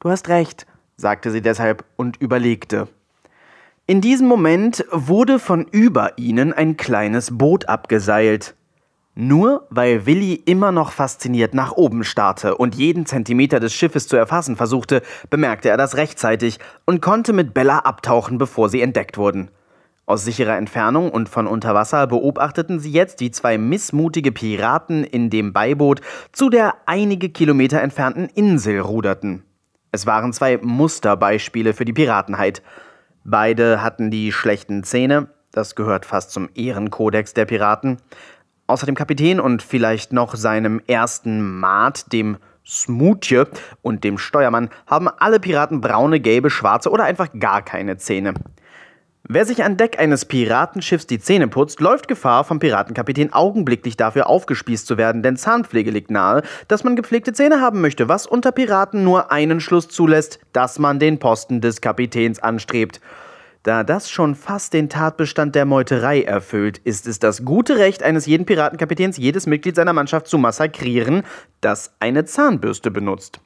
[0.00, 2.88] Du hast recht, sagte sie deshalb und überlegte.
[3.86, 8.56] In diesem Moment wurde von über ihnen ein kleines Boot abgeseilt.
[9.18, 14.16] Nur weil Willi immer noch fasziniert nach oben starrte und jeden Zentimeter des Schiffes zu
[14.16, 15.00] erfassen versuchte,
[15.30, 19.48] bemerkte er das rechtzeitig und konnte mit Bella abtauchen, bevor sie entdeckt wurden.
[20.04, 25.30] Aus sicherer Entfernung und von unter Wasser beobachteten sie jetzt, wie zwei missmutige Piraten in
[25.30, 26.02] dem Beiboot
[26.32, 29.44] zu der einige Kilometer entfernten Insel ruderten.
[29.92, 32.62] Es waren zwei Musterbeispiele für die Piratenheit.
[33.24, 37.96] Beide hatten die schlechten Zähne, das gehört fast zum Ehrenkodex der Piraten.
[38.66, 43.44] Außer dem Kapitän und vielleicht noch seinem ersten Maat, dem Smoothie
[43.82, 48.34] und dem Steuermann haben alle Piraten braune, gelbe, schwarze oder einfach gar keine Zähne.
[49.28, 54.28] Wer sich an Deck eines Piratenschiffs die Zähne putzt, läuft Gefahr, vom Piratenkapitän augenblicklich dafür
[54.28, 58.52] aufgespießt zu werden, denn Zahnpflege liegt nahe, dass man gepflegte Zähne haben möchte, was unter
[58.52, 63.00] Piraten nur einen Schluss zulässt, dass man den Posten des Kapitäns anstrebt.
[63.66, 68.24] Da das schon fast den Tatbestand der Meuterei erfüllt, ist es das gute Recht eines
[68.24, 71.24] jeden Piratenkapitäns, jedes Mitglied seiner Mannschaft zu massakrieren,
[71.62, 73.40] das eine Zahnbürste benutzt.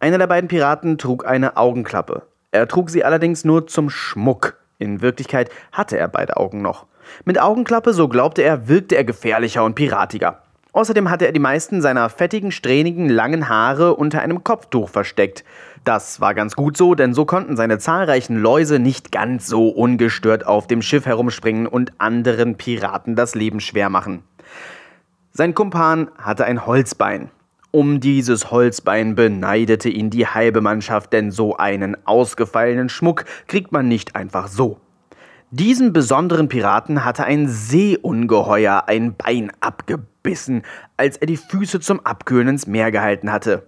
[0.00, 2.22] Einer der beiden Piraten trug eine Augenklappe.
[2.50, 4.56] Er trug sie allerdings nur zum Schmuck.
[4.78, 6.86] In Wirklichkeit hatte er beide Augen noch.
[7.26, 10.44] Mit Augenklappe, so glaubte er, wirkte er gefährlicher und piratiger.
[10.72, 15.44] Außerdem hatte er die meisten seiner fettigen, strähnigen, langen Haare unter einem Kopftuch versteckt.
[15.84, 20.46] Das war ganz gut so, denn so konnten seine zahlreichen Läuse nicht ganz so ungestört
[20.46, 24.22] auf dem Schiff herumspringen und anderen Piraten das Leben schwer machen.
[25.30, 27.30] Sein Kumpan hatte ein Holzbein.
[27.70, 33.86] Um dieses Holzbein beneidete ihn die halbe Mannschaft, denn so einen ausgefallenen Schmuck kriegt man
[33.86, 34.80] nicht einfach so.
[35.50, 40.62] Diesem besonderen Piraten hatte ein Seeungeheuer ein Bein abgebissen,
[40.96, 43.64] als er die Füße zum Abkühlen ins Meer gehalten hatte.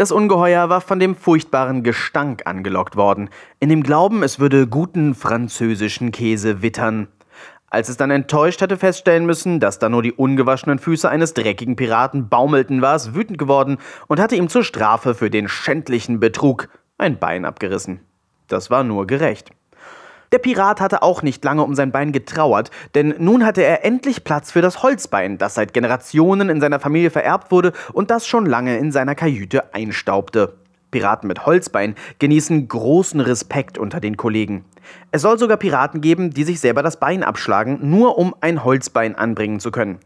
[0.00, 5.14] Das Ungeheuer war von dem furchtbaren Gestank angelockt worden, in dem Glauben, es würde guten
[5.14, 7.08] französischen Käse wittern.
[7.68, 11.76] Als es dann enttäuscht hatte feststellen müssen, dass da nur die ungewaschenen Füße eines dreckigen
[11.76, 13.76] Piraten baumelten, war es wütend geworden
[14.08, 18.00] und hatte ihm zur Strafe für den schändlichen Betrug ein Bein abgerissen.
[18.48, 19.50] Das war nur gerecht.
[20.32, 24.22] Der Pirat hatte auch nicht lange um sein Bein getrauert, denn nun hatte er endlich
[24.22, 28.46] Platz für das Holzbein, das seit Generationen in seiner Familie vererbt wurde und das schon
[28.46, 30.54] lange in seiner Kajüte einstaubte.
[30.92, 34.64] Piraten mit Holzbein genießen großen Respekt unter den Kollegen.
[35.10, 39.16] Es soll sogar Piraten geben, die sich selber das Bein abschlagen, nur um ein Holzbein
[39.16, 39.98] anbringen zu können.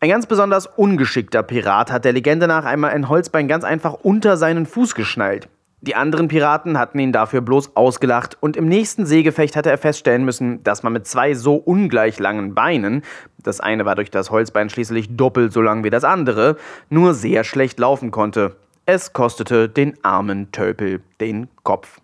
[0.00, 4.36] Ein ganz besonders ungeschickter Pirat hat der Legende nach einmal ein Holzbein ganz einfach unter
[4.36, 5.48] seinen Fuß geschnallt.
[5.82, 10.24] Die anderen Piraten hatten ihn dafür bloß ausgelacht und im nächsten Seegefecht hatte er feststellen
[10.24, 13.02] müssen, dass man mit zwei so ungleich langen Beinen,
[13.42, 16.56] das eine war durch das Holzbein schließlich doppelt so lang wie das andere,
[16.88, 18.56] nur sehr schlecht laufen konnte.
[18.86, 22.00] Es kostete den armen Tölpel den Kopf.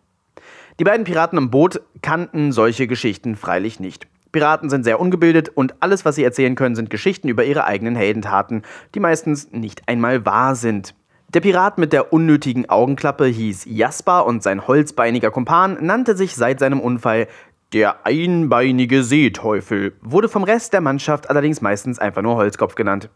[0.79, 4.07] Die beiden Piraten im Boot kannten solche Geschichten freilich nicht.
[4.33, 7.97] Piraten sind sehr ungebildet und alles, was sie erzählen können, sind Geschichten über ihre eigenen
[7.97, 8.63] Heldentaten,
[8.95, 10.95] die meistens nicht einmal wahr sind.
[11.35, 16.59] Der Pirat mit der unnötigen Augenklappe hieß Jasper und sein holzbeiniger Kumpan nannte sich seit
[16.59, 17.27] seinem Unfall
[17.73, 23.09] der einbeinige Seeteufel, wurde vom Rest der Mannschaft allerdings meistens einfach nur Holzkopf genannt.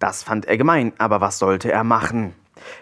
[0.00, 2.34] Das fand er gemein, aber was sollte er machen?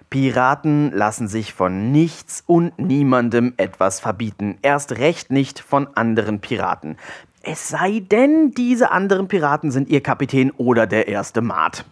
[0.09, 6.97] Piraten lassen sich von nichts und niemandem etwas verbieten, erst recht nicht von anderen Piraten.
[7.43, 11.85] Es sei denn, diese anderen Piraten sind ihr Kapitän oder der erste Maat.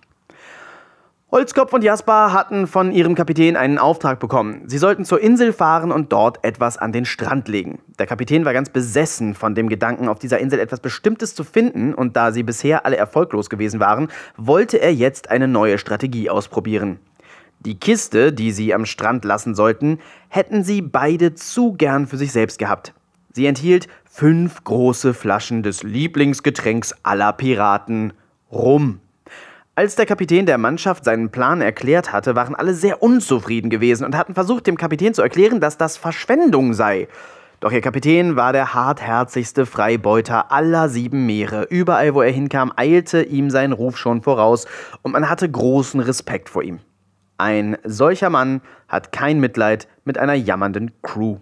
[1.31, 4.63] Holzkopf und Jasper hatten von ihrem Kapitän einen Auftrag bekommen.
[4.67, 7.81] Sie sollten zur Insel fahren und dort etwas an den Strand legen.
[7.99, 11.93] Der Kapitän war ganz besessen von dem Gedanken, auf dieser Insel etwas Bestimmtes zu finden,
[11.93, 16.99] und da sie bisher alle erfolglos gewesen waren, wollte er jetzt eine neue Strategie ausprobieren.
[17.61, 19.99] Die Kiste, die sie am Strand lassen sollten,
[20.31, 22.95] hätten sie beide zu gern für sich selbst gehabt.
[23.35, 28.15] Sie enthielt fünf große Flaschen des Lieblingsgetränks aller Piraten,
[28.51, 29.01] Rum.
[29.79, 34.17] Als der Kapitän der Mannschaft seinen Plan erklärt hatte, waren alle sehr unzufrieden gewesen und
[34.17, 37.07] hatten versucht, dem Kapitän zu erklären, dass das Verschwendung sei.
[37.61, 41.63] Doch ihr Kapitän war der hartherzigste Freibeuter aller sieben Meere.
[41.71, 44.67] Überall, wo er hinkam, eilte ihm sein Ruf schon voraus
[45.03, 46.81] und man hatte großen Respekt vor ihm.
[47.37, 51.37] Ein solcher Mann hat kein Mitleid mit einer jammernden Crew.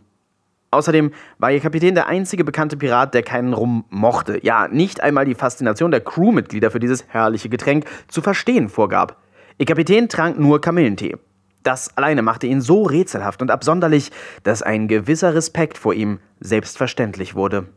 [0.76, 4.38] Außerdem war ihr Kapitän der einzige bekannte Pirat, der keinen Rum mochte.
[4.44, 9.16] Ja, nicht einmal die Faszination der Crewmitglieder für dieses herrliche Getränk zu verstehen vorgab.
[9.56, 11.16] Ihr Kapitän trank nur Kamillentee.
[11.62, 14.12] Das alleine machte ihn so rätselhaft und absonderlich,
[14.42, 17.68] dass ein gewisser Respekt vor ihm selbstverständlich wurde.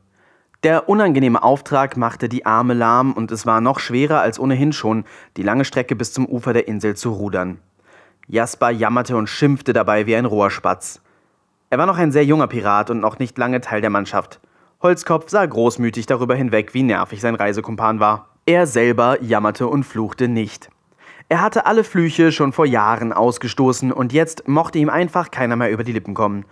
[0.63, 5.05] Der unangenehme Auftrag machte die Arme lahm und es war noch schwerer als ohnehin schon,
[5.37, 7.59] die lange Strecke bis zum Ufer der Insel zu rudern.
[8.27, 11.01] Jasper jammerte und schimpfte dabei wie ein Rohrspatz.
[11.71, 14.39] Er war noch ein sehr junger Pirat und noch nicht lange Teil der Mannschaft.
[14.81, 18.29] Holzkopf sah großmütig darüber hinweg, wie nervig sein Reisekumpan war.
[18.47, 20.69] Er selber jammerte und fluchte nicht.
[21.27, 25.69] Er hatte alle Flüche schon vor Jahren ausgestoßen und jetzt mochte ihm einfach keiner mehr
[25.69, 26.45] über die Lippen kommen.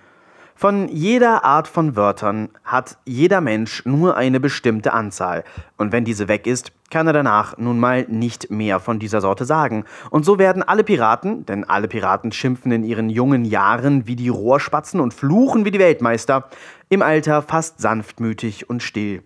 [0.54, 5.44] Von jeder Art von Wörtern hat jeder Mensch nur eine bestimmte Anzahl,
[5.78, 9.46] und wenn diese weg ist, kann er danach nun mal nicht mehr von dieser Sorte
[9.46, 9.86] sagen.
[10.10, 14.30] Und so werden alle Piraten, denn alle Piraten schimpfen in ihren jungen Jahren wie die
[14.30, 16.50] Rohrspatzen und fluchen wie die Weltmeister,
[16.90, 19.24] im Alter fast sanftmütig und still.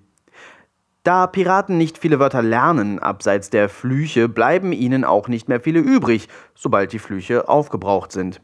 [1.03, 5.79] Da Piraten nicht viele Wörter lernen, abseits der Flüche, bleiben ihnen auch nicht mehr viele
[5.79, 8.39] übrig, sobald die Flüche aufgebraucht sind.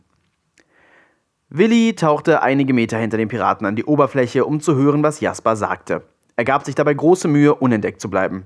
[1.50, 5.56] Willi tauchte einige Meter hinter den Piraten an die Oberfläche, um zu hören, was Jasper
[5.56, 6.02] sagte.
[6.36, 8.46] Er gab sich dabei große Mühe, unentdeckt zu bleiben.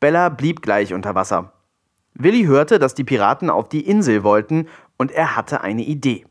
[0.00, 1.52] Bella blieb gleich unter Wasser.
[2.14, 6.24] Willi hörte, dass die Piraten auf die Insel wollten, und er hatte eine Idee.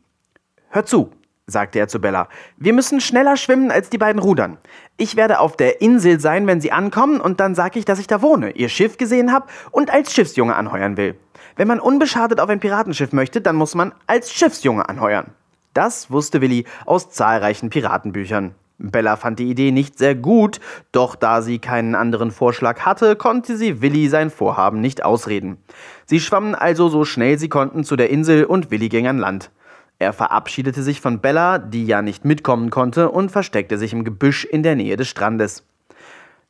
[0.70, 1.12] Hör zu,
[1.48, 2.28] sagte er zu Bella.
[2.58, 4.58] Wir müssen schneller schwimmen als die beiden Rudern.
[4.98, 8.08] Ich werde auf der Insel sein, wenn sie ankommen, und dann sage ich, dass ich
[8.08, 11.16] da wohne, ihr Schiff gesehen habe und als Schiffsjunge anheuern will.
[11.56, 15.32] Wenn man unbeschadet auf ein Piratenschiff möchte, dann muss man als Schiffsjunge anheuern.
[15.74, 18.56] Das wusste Willi aus zahlreichen Piratenbüchern.
[18.78, 20.60] Bella fand die Idee nicht sehr gut,
[20.92, 25.58] doch da sie keinen anderen Vorschlag hatte, konnte sie Willi sein Vorhaben nicht ausreden.
[26.06, 29.52] Sie schwammen also so schnell sie konnten zu der Insel und Willi ging an Land.
[29.98, 34.44] Er verabschiedete sich von Bella, die ja nicht mitkommen konnte, und versteckte sich im Gebüsch
[34.44, 35.64] in der Nähe des Strandes.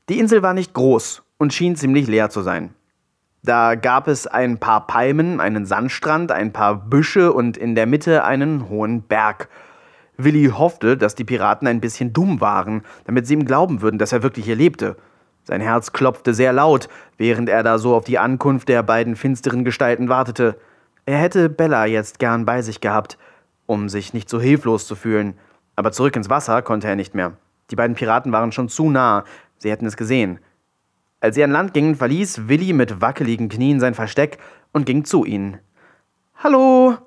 [0.09, 2.73] Die Insel war nicht groß und schien ziemlich leer zu sein.
[3.43, 8.23] Da gab es ein paar Palmen, einen Sandstrand, ein paar Büsche und in der Mitte
[8.23, 9.49] einen hohen Berg.
[10.17, 14.13] Willi hoffte, dass die Piraten ein bisschen dumm waren, damit sie ihm glauben würden, dass
[14.13, 14.95] er wirklich hier lebte.
[15.43, 19.63] Sein Herz klopfte sehr laut, während er da so auf die Ankunft der beiden finsteren
[19.63, 20.57] Gestalten wartete.
[21.05, 23.17] Er hätte Bella jetzt gern bei sich gehabt,
[23.67, 25.35] um sich nicht so hilflos zu fühlen.
[25.75, 27.33] Aber zurück ins Wasser konnte er nicht mehr.
[27.69, 29.23] Die beiden Piraten waren schon zu nah,
[29.57, 30.39] sie hätten es gesehen.
[31.19, 34.37] Als sie an Land gingen, verließ Willi mit wackeligen Knien sein Versteck
[34.71, 35.59] und ging zu ihnen.
[36.35, 36.97] Hallo,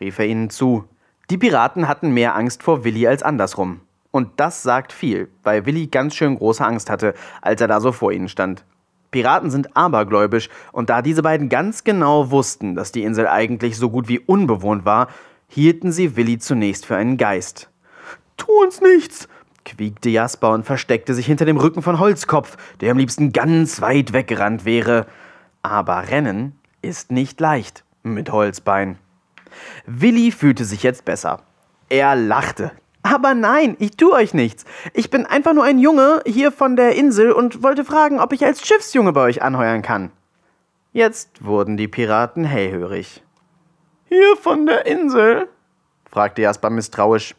[0.00, 0.84] rief er ihnen zu.
[1.30, 3.80] Die Piraten hatten mehr Angst vor Willi als andersrum.
[4.10, 7.92] Und das sagt viel, weil Willi ganz schön große Angst hatte, als er da so
[7.92, 8.64] vor ihnen stand.
[9.10, 13.88] Piraten sind abergläubisch, und da diese beiden ganz genau wussten, dass die Insel eigentlich so
[13.88, 15.08] gut wie unbewohnt war,
[15.48, 17.70] hielten sie Willi zunächst für einen Geist.
[18.36, 19.28] Tu uns nichts,
[19.64, 24.12] quiekte Jasper und versteckte sich hinter dem Rücken von Holzkopf, der am liebsten ganz weit
[24.12, 25.06] weggerannt wäre.
[25.62, 28.98] Aber Rennen ist nicht leicht mit Holzbein.
[29.86, 31.42] Willi fühlte sich jetzt besser.
[31.88, 32.72] Er lachte.
[33.02, 34.64] Aber nein, ich tue euch nichts.
[34.94, 38.44] Ich bin einfach nur ein Junge hier von der Insel und wollte fragen, ob ich
[38.44, 40.10] als Schiffsjunge bei euch anheuern kann.
[40.92, 43.22] Jetzt wurden die Piraten hellhörig.
[44.08, 45.48] Hier von der Insel?
[46.10, 47.34] fragte Jasper misstrauisch.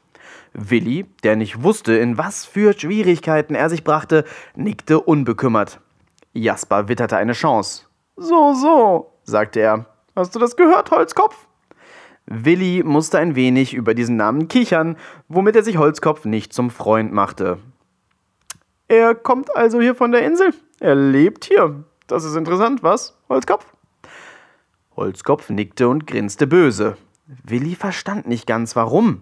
[0.53, 4.23] Willi, der nicht wusste, in was für Schwierigkeiten er sich brachte,
[4.55, 5.79] nickte unbekümmert.
[6.33, 7.85] Jasper witterte eine Chance.
[8.17, 9.85] So, so, sagte er.
[10.15, 11.47] Hast du das gehört, Holzkopf?
[12.27, 17.13] Willi musste ein wenig über diesen Namen kichern, womit er sich Holzkopf nicht zum Freund
[17.13, 17.59] machte.
[18.87, 20.53] Er kommt also hier von der Insel.
[20.79, 21.83] Er lebt hier.
[22.07, 23.65] Das ist interessant, was, Holzkopf?
[24.95, 26.97] Holzkopf nickte und grinste böse.
[27.43, 29.21] Willi verstand nicht ganz warum.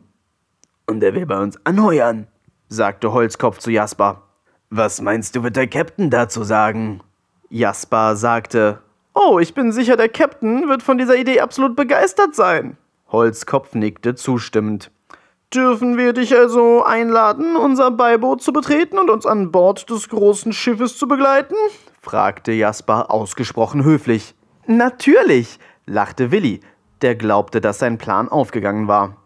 [0.85, 2.27] Und er will bei uns anheuern,
[2.67, 4.21] sagte Holzkopf zu Jasper.
[4.69, 7.01] Was meinst du, wird der Captain dazu sagen?
[7.49, 8.81] Jasper sagte,
[9.13, 12.77] Oh, ich bin sicher, der Captain wird von dieser Idee absolut begeistert sein.
[13.13, 14.91] Holzkopf nickte zustimmend.
[15.53, 20.51] Dürfen wir dich also einladen, unser Beiboot zu betreten und uns an Bord des großen
[20.51, 21.55] Schiffes zu begleiten?
[22.01, 24.35] fragte Jasper ausgesprochen höflich.
[24.65, 26.59] Natürlich, lachte Willi,
[27.01, 29.17] der glaubte, dass sein Plan aufgegangen war.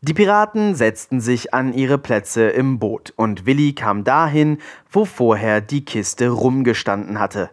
[0.00, 4.58] Die Piraten setzten sich an ihre Plätze im Boot und Willi kam dahin,
[4.90, 7.50] wo vorher die Kiste rumgestanden hatte.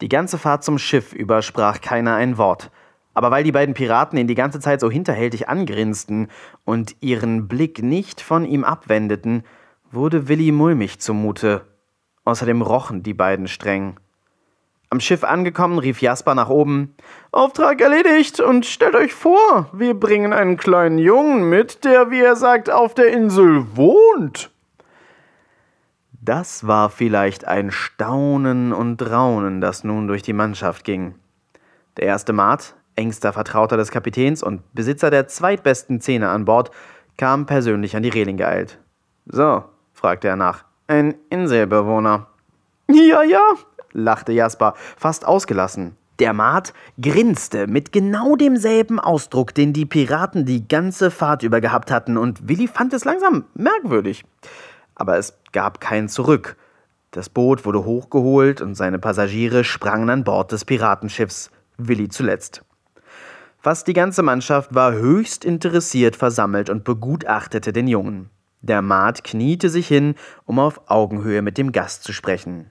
[0.00, 2.70] Die ganze Fahrt zum Schiff über sprach keiner ein Wort.
[3.18, 6.28] Aber weil die beiden Piraten ihn die ganze Zeit so hinterhältig angrinsten
[6.64, 9.42] und ihren Blick nicht von ihm abwendeten,
[9.90, 11.62] wurde Willi mulmig zumute.
[12.24, 13.98] Außerdem rochen die beiden streng.
[14.88, 16.94] Am Schiff angekommen, rief Jasper nach oben:
[17.32, 22.36] Auftrag erledigt und stellt euch vor, wir bringen einen kleinen Jungen mit, der, wie er
[22.36, 24.52] sagt, auf der Insel wohnt.
[26.12, 31.16] Das war vielleicht ein Staunen und Raunen, das nun durch die Mannschaft ging.
[31.96, 36.70] Der erste Maat, engster Vertrauter des Kapitäns und Besitzer der zweitbesten Zähne an Bord,
[37.16, 38.78] kam persönlich an die Reling geeilt.
[39.26, 40.64] So, fragte er nach.
[40.88, 42.26] Ein Inselbewohner.
[42.90, 43.54] Ja, ja,
[43.92, 45.96] lachte Jasper, fast ausgelassen.
[46.18, 51.92] Der Maat grinste mit genau demselben Ausdruck, den die Piraten die ganze Fahrt über gehabt
[51.92, 54.24] hatten, und Willi fand es langsam merkwürdig.
[54.96, 56.56] Aber es gab kein Zurück.
[57.12, 62.64] Das Boot wurde hochgeholt und seine Passagiere sprangen an Bord des Piratenschiffs, Willi zuletzt.
[63.68, 68.30] Fast die ganze Mannschaft war höchst interessiert versammelt und begutachtete den Jungen.
[68.62, 70.14] Der Maat kniete sich hin,
[70.46, 72.70] um auf Augenhöhe mit dem Gast zu sprechen.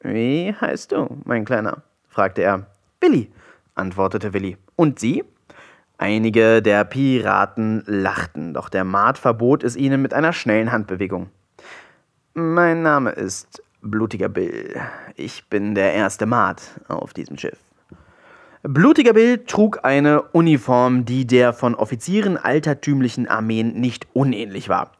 [0.00, 1.84] Wie heißt du, mein Kleiner?
[2.08, 2.66] fragte er.
[3.00, 3.30] Willi,
[3.76, 4.56] antwortete Willi.
[4.74, 5.22] Und Sie?
[5.96, 11.30] Einige der Piraten lachten, doch der Maat verbot es ihnen mit einer schnellen Handbewegung.
[12.34, 14.74] Mein Name ist Blutiger Bill.
[15.14, 17.60] Ich bin der erste Maat auf diesem Schiff.
[18.62, 24.92] Blutiger Bill trug eine Uniform, die der von Offizieren altertümlichen Armeen nicht unähnlich war.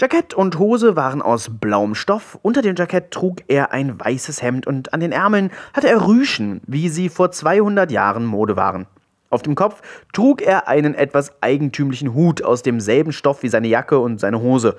[0.00, 4.66] Jackett und Hose waren aus blauem Stoff, unter dem Jackett trug er ein weißes Hemd
[4.66, 8.86] und an den Ärmeln hatte er Rüschen, wie sie vor 200 Jahren Mode waren.
[9.30, 14.00] Auf dem Kopf trug er einen etwas eigentümlichen Hut aus demselben Stoff wie seine Jacke
[14.00, 14.76] und seine Hose.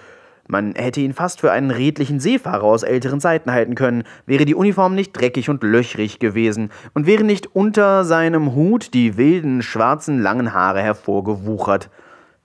[0.48, 4.56] Man hätte ihn fast für einen redlichen Seefahrer aus älteren Zeiten halten können, wäre die
[4.56, 10.20] Uniform nicht dreckig und löchrig gewesen und wären nicht unter seinem Hut die wilden, schwarzen,
[10.20, 11.89] langen Haare hervorgewuchert.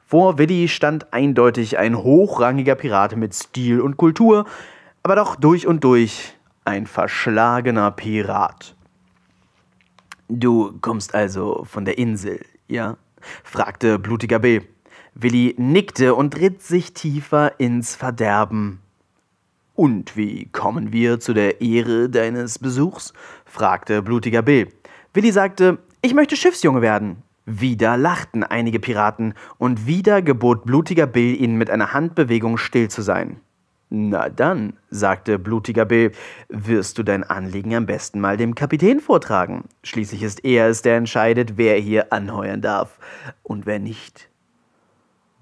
[0.04, 4.46] Vor Willi stand eindeutig ein hochrangiger Pirat mit Stil und Kultur,
[5.02, 6.34] aber doch durch und durch
[6.64, 8.74] ein verschlagener Pirat.
[10.28, 12.96] Du kommst also von der Insel, ja?
[13.44, 14.62] fragte blutiger Bill.
[15.14, 18.80] Willi nickte und ritt sich tiefer ins Verderben.
[19.74, 23.12] Und wie kommen wir zu der Ehre deines Besuchs?
[23.44, 24.68] fragte blutiger Bill.
[25.14, 27.22] Willi sagte, ich möchte Schiffsjunge werden.
[27.44, 33.02] Wieder lachten einige Piraten, und wieder gebot Blutiger Bill ihnen mit einer Handbewegung still zu
[33.02, 33.40] sein.
[33.90, 36.12] Na dann, sagte Blutiger Bill,
[36.48, 39.64] wirst du dein Anliegen am besten mal dem Kapitän vortragen.
[39.82, 42.98] Schließlich ist er es, der entscheidet, wer hier anheuern darf
[43.42, 44.31] und wer nicht.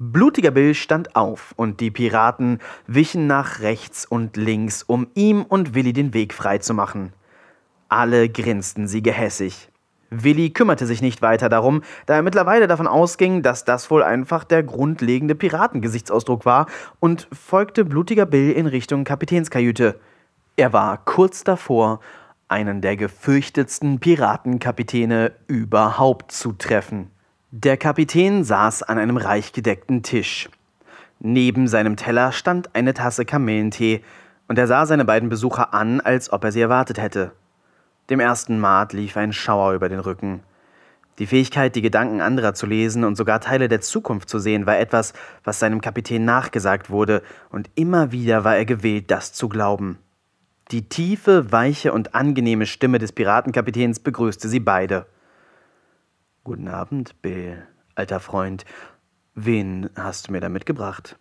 [0.03, 5.75] Blutiger Bill stand auf, und die Piraten wichen nach rechts und links, um ihm und
[5.75, 7.13] Willi den Weg frei zu machen.
[7.91, 9.69] Alle grinsten sie gehässig.
[10.09, 14.45] Willi kümmerte sich nicht weiter darum, da er mittlerweile davon ausging, dass das wohl einfach
[14.45, 16.65] der grundlegende Piratengesichtsausdruck war
[16.99, 20.01] und folgte blutiger Bill in Richtung Kapitänskajüte.
[20.57, 22.01] Er war kurz davor,
[22.49, 27.11] einen der gefürchtetsten Piratenkapitäne überhaupt zu treffen.
[27.53, 30.49] Der Kapitän saß an einem reich gedeckten Tisch.
[31.19, 34.05] Neben seinem Teller stand eine Tasse Kamillentee,
[34.47, 37.33] und er sah seine beiden Besucher an, als ob er sie erwartet hätte.
[38.09, 40.45] Dem ersten Maat lief ein Schauer über den Rücken.
[41.19, 44.79] Die Fähigkeit, die Gedanken anderer zu lesen und sogar Teile der Zukunft zu sehen, war
[44.79, 47.21] etwas, was seinem Kapitän nachgesagt wurde,
[47.51, 49.99] und immer wieder war er gewillt, das zu glauben.
[50.71, 55.07] Die tiefe, weiche und angenehme Stimme des Piratenkapitäns begrüßte sie beide.
[56.43, 57.66] Guten Abend, Bill,
[57.97, 58.64] alter Freund.
[59.34, 61.18] Wen hast du mir da mitgebracht?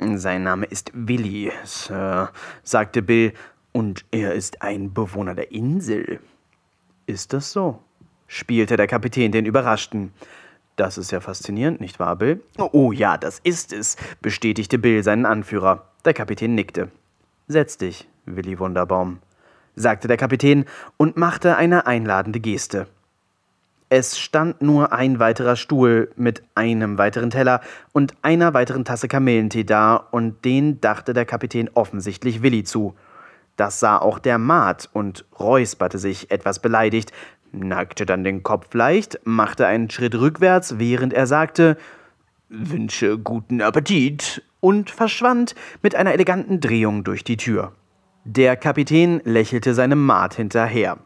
[0.00, 2.32] Sein Name ist Willi, Sir,
[2.64, 3.32] sagte Bill
[3.70, 6.18] und er ist ein Bewohner der Insel.
[7.06, 7.80] Ist das so?
[8.26, 10.12] spielte der Kapitän den Überraschten.
[10.74, 12.42] Das ist ja faszinierend, nicht wahr, Bill?
[12.58, 15.86] Oh ja, das ist es, bestätigte Bill seinen Anführer.
[16.04, 16.90] Der Kapitän nickte.
[17.46, 19.20] Setz dich, Willi Wunderbaum,
[19.76, 20.64] sagte der Kapitän
[20.96, 22.88] und machte eine einladende Geste.
[23.88, 27.60] Es stand nur ein weiterer Stuhl mit einem weiteren Teller
[27.92, 32.96] und einer weiteren Tasse Kamillentee da, und den dachte der Kapitän offensichtlich Willi zu.
[33.56, 37.12] Das sah auch der Maat und räusperte sich etwas beleidigt,
[37.52, 41.76] neigte dann den Kopf leicht, machte einen Schritt rückwärts, während er sagte
[42.48, 47.72] Wünsche guten Appetit und verschwand mit einer eleganten Drehung durch die Tür.
[48.24, 50.98] Der Kapitän lächelte seinem Maat hinterher.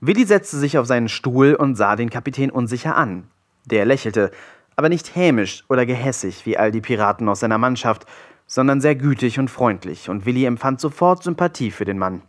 [0.00, 3.24] Willi setzte sich auf seinen Stuhl und sah den Kapitän unsicher an.
[3.66, 4.30] Der lächelte,
[4.74, 8.06] aber nicht hämisch oder gehässig wie all die Piraten aus seiner Mannschaft,
[8.46, 12.22] sondern sehr gütig und freundlich, und Willi empfand sofort Sympathie für den Mann.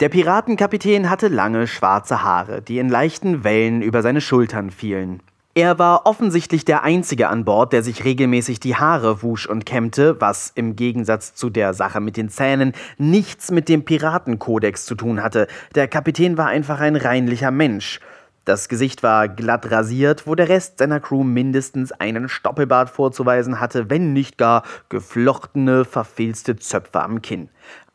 [0.00, 5.20] Der Piratenkapitän hatte lange schwarze Haare, die in leichten Wellen über seine Schultern fielen.
[5.58, 10.20] Er war offensichtlich der Einzige an Bord, der sich regelmäßig die Haare wusch und kämmte,
[10.20, 15.20] was im Gegensatz zu der Sache mit den Zähnen nichts mit dem Piratenkodex zu tun
[15.20, 15.48] hatte.
[15.74, 17.98] Der Kapitän war einfach ein reinlicher Mensch.
[18.44, 23.90] Das Gesicht war glatt rasiert, wo der Rest seiner Crew mindestens einen Stoppelbart vorzuweisen hatte,
[23.90, 27.48] wenn nicht gar geflochtene, verfilzte Zöpfe am Kinn.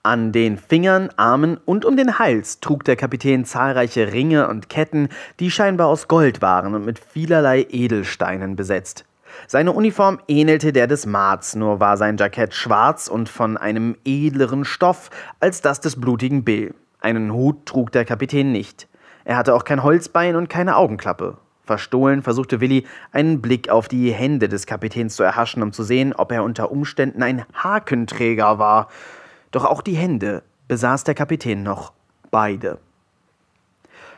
[0.06, 5.08] An den Fingern, Armen und um den Hals trug der Kapitän zahlreiche Ringe und Ketten,
[5.40, 9.06] die scheinbar aus Gold waren und mit vielerlei Edelsteinen besetzt.
[9.48, 14.66] Seine Uniform ähnelte der des Marts, nur war sein Jackett schwarz und von einem edleren
[14.66, 16.76] Stoff als das des blutigen Bill.
[17.00, 18.90] Einen Hut trug der Kapitän nicht.
[19.24, 21.38] Er hatte auch kein Holzbein und keine Augenklappe.
[21.64, 26.12] Verstohlen versuchte Willi, einen Blick auf die Hände des Kapitäns zu erhaschen, um zu sehen,
[26.12, 28.90] ob er unter Umständen ein Hakenträger war.
[29.54, 31.94] Doch auch die Hände besaß der Kapitän noch
[32.32, 32.80] beide.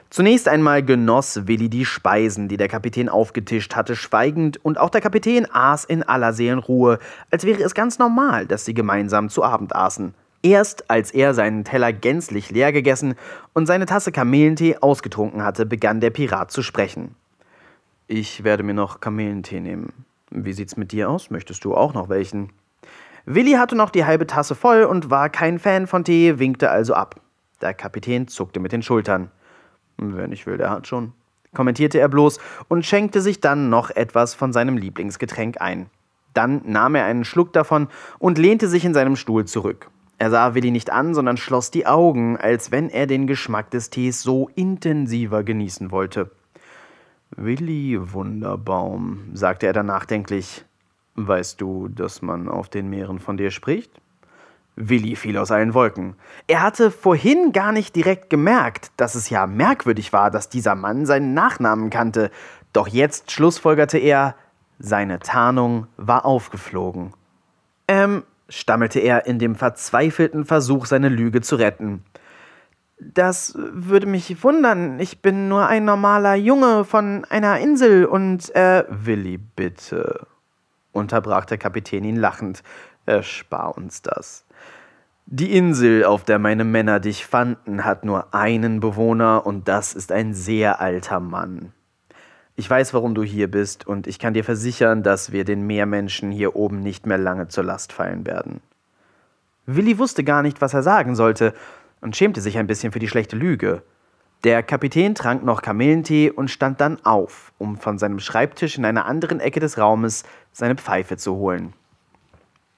[0.10, 5.02] Zunächst einmal genoss Willi die Speisen, die der Kapitän aufgetischt hatte, schweigend, und auch der
[5.02, 7.00] Kapitän aß in aller Seelenruhe,
[7.32, 10.14] als wäre es ganz normal, dass sie gemeinsam zu Abend aßen.
[10.42, 13.16] Erst als er seinen Teller gänzlich leer gegessen
[13.52, 17.14] und seine Tasse Kamillentee ausgetrunken hatte, begann der Pirat zu sprechen.
[18.08, 19.92] Ich werde mir noch Kamillentee nehmen.
[20.30, 21.30] Wie sieht's mit dir aus?
[21.30, 22.54] Möchtest du auch noch welchen?
[23.26, 26.94] Willi hatte noch die halbe Tasse voll und war kein Fan von Tee, winkte also
[26.94, 27.20] ab.
[27.60, 29.32] Der Kapitän zuckte mit den Schultern.
[29.98, 31.14] Wenn ich will, der hat schon,
[31.56, 35.90] kommentierte er bloß und schenkte sich dann noch etwas von seinem Lieblingsgetränk ein.
[36.36, 37.88] Dann nahm er einen Schluck davon
[38.20, 39.90] und lehnte sich in seinem Stuhl zurück.
[40.18, 43.90] Er sah Willi nicht an, sondern schloss die Augen, als wenn er den Geschmack des
[43.90, 46.30] Tees so intensiver genießen wollte.
[47.36, 50.64] Willi Wunderbaum, sagte er dann nachdenklich,
[51.16, 53.91] weißt du, dass man auf den Meeren von dir spricht?
[54.76, 56.16] Willi fiel aus allen Wolken.
[56.47, 61.05] Er hatte vorhin gar nicht direkt gemerkt, dass es ja merkwürdig war, dass dieser Mann
[61.05, 62.30] seinen Nachnamen kannte,
[62.74, 64.36] doch jetzt schlussfolgerte er,
[64.78, 67.13] seine Tarnung war aufgeflogen.
[67.88, 72.03] Ähm, stammelte er in dem verzweifelten Versuch, seine Lüge zu retten.
[72.99, 74.99] Das würde mich wundern.
[74.99, 78.84] Ich bin nur ein normaler Junge von einer Insel und äh.
[78.89, 80.28] Willi, bitte,
[80.96, 82.64] unterbrach der Kapitän ihn lachend.
[83.06, 84.46] Erspar uns das.
[85.28, 90.12] Die Insel, auf der meine Männer dich fanden, hat nur einen Bewohner und das ist
[90.12, 91.72] ein sehr alter Mann.
[92.56, 96.32] Ich weiß, warum du hier bist, und ich kann dir versichern, dass wir den Meermenschen
[96.32, 98.62] hier oben nicht mehr lange zur Last fallen werden.
[99.66, 101.54] Willi wusste gar nicht, was er sagen sollte,
[102.02, 103.82] und schämte sich ein bisschen für die schlechte Lüge.
[104.46, 109.08] Der Kapitän trank noch Kamillentee und stand dann auf, um von seinem Schreibtisch in einer
[109.08, 111.74] anderen Ecke des Raumes seine Pfeife zu holen.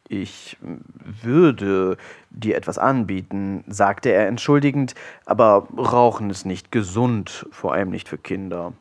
[0.07, 1.97] Ich würde
[2.29, 4.95] dir etwas anbieten, sagte er entschuldigend,
[5.25, 8.71] aber Rauchen ist nicht gesund, vor allem nicht für Kinder.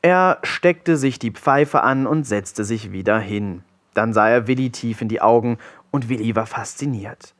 [0.00, 3.64] Er steckte sich die Pfeife an und setzte sich wieder hin.
[3.92, 5.58] Dann sah er Willi tief in die Augen,
[5.90, 7.34] und Willi war fasziniert.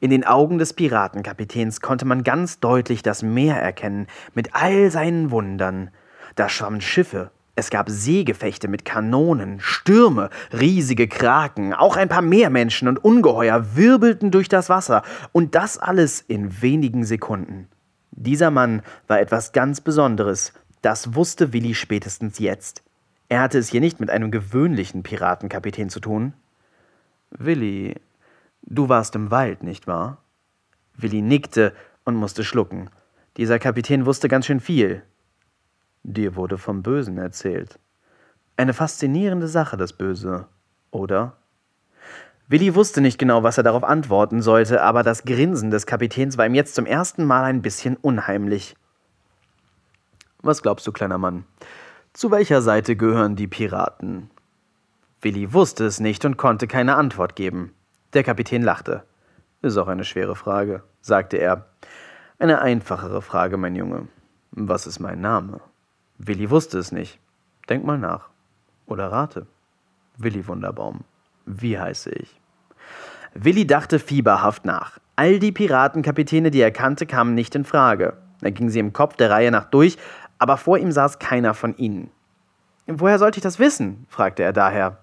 [0.00, 5.30] In den Augen des Piratenkapitäns konnte man ganz deutlich das Meer erkennen, mit all seinen
[5.30, 5.90] Wundern.
[6.36, 12.88] Da schwammen Schiffe, es gab Seegefechte mit Kanonen, Stürme, riesige Kraken, auch ein paar Meermenschen
[12.88, 15.02] und Ungeheuer wirbelten durch das Wasser,
[15.32, 17.68] und das alles in wenigen Sekunden.
[18.12, 20.52] Dieser Mann war etwas ganz Besonderes,
[20.82, 22.82] das wusste Willi spätestens jetzt.
[23.28, 26.32] Er hatte es hier nicht mit einem gewöhnlichen Piratenkapitän zu tun.
[27.30, 27.96] Willi,
[28.62, 30.18] du warst im Wald, nicht wahr?
[30.96, 32.90] Willi nickte und musste schlucken.
[33.36, 35.02] Dieser Kapitän wusste ganz schön viel.
[36.02, 37.78] Dir wurde vom Bösen erzählt.
[38.56, 40.46] Eine faszinierende Sache, das Böse,
[40.90, 41.36] oder?
[42.48, 46.46] Willi wusste nicht genau, was er darauf antworten sollte, aber das Grinsen des Kapitäns war
[46.46, 48.74] ihm jetzt zum ersten Mal ein bisschen unheimlich.
[50.42, 51.44] Was glaubst du, kleiner Mann?
[52.12, 54.30] Zu welcher Seite gehören die Piraten?
[55.20, 57.72] Willi wusste es nicht und konnte keine Antwort geben.
[58.12, 59.04] Der Kapitän lachte.
[59.62, 61.66] Ist auch eine schwere Frage, sagte er.
[62.40, 64.08] Eine einfachere Frage, mein Junge.
[64.50, 65.60] Was ist mein Name?
[66.18, 67.20] Willi wusste es nicht.
[67.68, 68.30] Denk mal nach.
[68.86, 69.46] Oder rate.
[70.16, 71.04] Willi Wunderbaum.
[71.46, 72.40] Wie heiße ich?
[73.34, 74.98] Willi dachte fieberhaft nach.
[75.14, 78.16] All die Piratenkapitäne, die er kannte, kamen nicht in Frage.
[78.42, 79.98] Er ging sie im Kopf der Reihe nach durch,
[80.38, 82.10] aber vor ihm saß keiner von ihnen.
[82.88, 84.06] Woher sollte ich das wissen?
[84.08, 84.98] fragte er daher.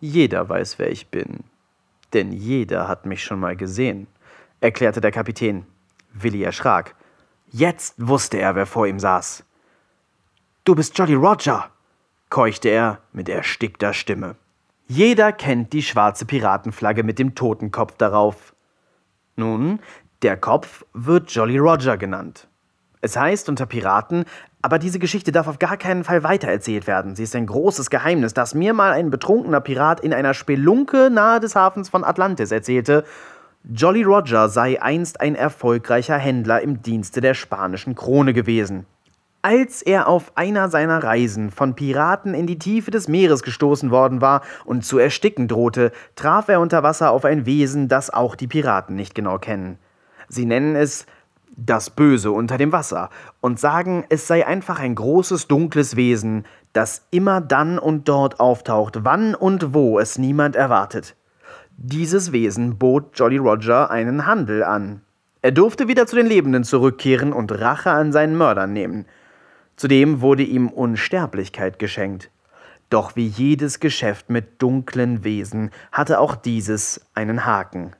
[0.00, 1.44] Jeder weiß, wer ich bin.
[2.12, 4.06] Denn jeder hat mich schon mal gesehen,
[4.60, 5.66] erklärte der Kapitän.
[6.12, 6.94] Willi erschrak.
[7.50, 9.44] Jetzt wusste er, wer vor ihm saß.
[10.64, 11.70] Du bist Jolly Roger,
[12.28, 14.36] keuchte er mit erstickter Stimme.
[14.86, 18.54] Jeder kennt die schwarze Piratenflagge mit dem Totenkopf darauf.
[19.36, 19.80] Nun,
[20.22, 22.48] der Kopf wird Jolly Roger genannt.
[23.00, 24.24] Es heißt unter Piraten,
[24.60, 27.14] aber diese Geschichte darf auf gar keinen Fall weitererzählt werden.
[27.14, 31.40] Sie ist ein großes Geheimnis, das mir mal ein betrunkener Pirat in einer Spelunke nahe
[31.40, 33.04] des Hafens von Atlantis erzählte.
[33.64, 38.86] Jolly Roger sei einst ein erfolgreicher Händler im Dienste der spanischen Krone gewesen.
[39.42, 44.20] Als er auf einer seiner Reisen von Piraten in die Tiefe des Meeres gestoßen worden
[44.20, 48.48] war und zu ersticken drohte, traf er unter Wasser auf ein Wesen, das auch die
[48.48, 49.78] Piraten nicht genau kennen.
[50.28, 51.06] Sie nennen es
[51.58, 57.06] das Böse unter dem Wasser und sagen, es sei einfach ein großes dunkles Wesen, das
[57.10, 61.16] immer dann und dort auftaucht, wann und wo es niemand erwartet.
[61.76, 65.02] Dieses Wesen bot Jolly Roger einen Handel an.
[65.42, 69.06] Er durfte wieder zu den Lebenden zurückkehren und Rache an seinen Mördern nehmen.
[69.76, 72.30] Zudem wurde ihm Unsterblichkeit geschenkt.
[72.90, 77.94] Doch wie jedes Geschäft mit dunklen Wesen hatte auch dieses einen Haken.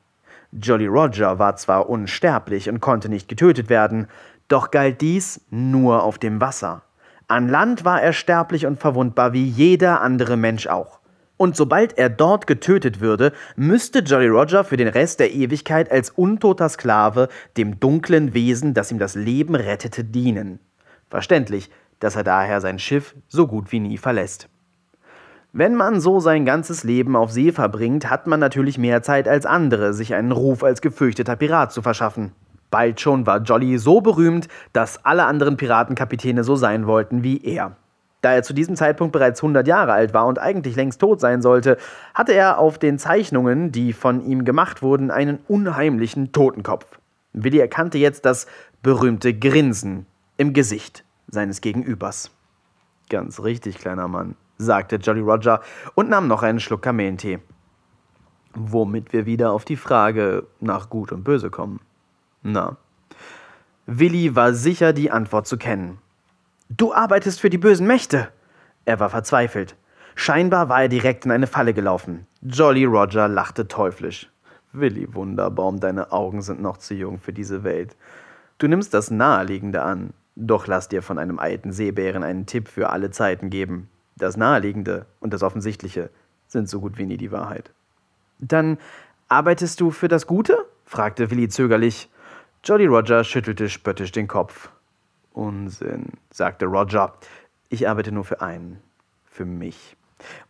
[0.53, 4.07] Jolly Roger war zwar unsterblich und konnte nicht getötet werden,
[4.49, 6.83] doch galt dies nur auf dem Wasser.
[7.27, 11.01] An Land war er sterblich und verwundbar wie jeder andere Mensch auch.
[11.37, 16.11] Und sobald er dort getötet würde, müsste Jolly Roger für den Rest der Ewigkeit als
[16.11, 20.59] untoter Sklave dem dunklen Wesen, das ihm das Leben rettete, dienen.
[21.11, 21.71] Verständlich,
[22.01, 24.49] dass er daher sein Schiff so gut wie nie verlässt.
[25.53, 29.47] Wenn man so sein ganzes Leben auf See verbringt, hat man natürlich mehr Zeit als
[29.47, 32.33] andere, sich einen Ruf als gefürchteter Pirat zu verschaffen.
[32.71, 37.77] Bald schon war Jolly so berühmt, dass alle anderen Piratenkapitäne so sein wollten wie er.
[38.21, 41.41] Da er zu diesem Zeitpunkt bereits 100 Jahre alt war und eigentlich längst tot sein
[41.41, 41.79] sollte,
[42.13, 46.99] hatte er auf den Zeichnungen, die von ihm gemacht wurden, einen unheimlichen Totenkopf.
[47.33, 48.47] Willi erkannte jetzt das
[48.83, 50.05] berühmte Grinsen
[50.37, 52.33] im Gesicht seines Gegenübers.
[53.09, 55.63] Ganz richtig, kleiner Mann, sagte Jolly Roger
[55.95, 57.39] und nahm noch einen Schluck Kamellentee.
[58.55, 61.81] Womit wir wieder auf die Frage nach Gut und Böse kommen.
[62.43, 62.77] Na?
[63.87, 65.99] Willi war sicher, die Antwort zu kennen.
[66.69, 68.29] Du arbeitest für die bösen Mächte.
[68.85, 69.77] Er war verzweifelt.
[70.15, 72.27] Scheinbar war er direkt in eine Falle gelaufen.
[72.43, 74.31] Jolly Roger lachte teuflisch.
[74.73, 77.97] Willi Wunderbaum, deine Augen sind noch zu jung für diese Welt.
[78.59, 80.13] Du nimmst das Naheliegende an.
[80.37, 83.89] Doch lass dir von einem alten Seebären einen Tipp für alle Zeiten geben.
[84.19, 86.11] Das Naheliegende und das Offensichtliche
[86.49, 87.71] sind so gut wie nie die Wahrheit.
[88.39, 88.79] Dann
[89.29, 90.67] arbeitest du für das Gute?
[90.85, 92.09] fragte Willi zögerlich.
[92.65, 94.71] Jolly Roger schüttelte spöttisch den Kopf.
[95.33, 97.15] Unsinn, sagte Roger.
[97.69, 98.81] Ich arbeite nur für einen,
[99.27, 99.97] für mich.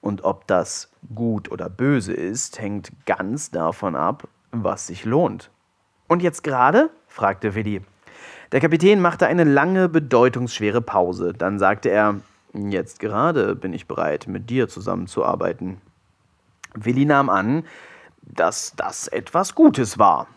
[0.01, 5.51] Und ob das gut oder böse ist, hängt ganz davon ab, was sich lohnt.
[6.07, 6.91] Und jetzt gerade?
[7.07, 7.83] fragte Willi.
[8.53, 11.35] Der Kapitän machte eine lange, bedeutungsschwere Pause.
[11.35, 12.21] Dann sagte er,
[12.55, 15.81] jetzt gerade bin ich bereit, mit dir zusammenzuarbeiten.
[16.75, 17.65] Willi nahm an,
[18.23, 20.29] dass das etwas Gutes war.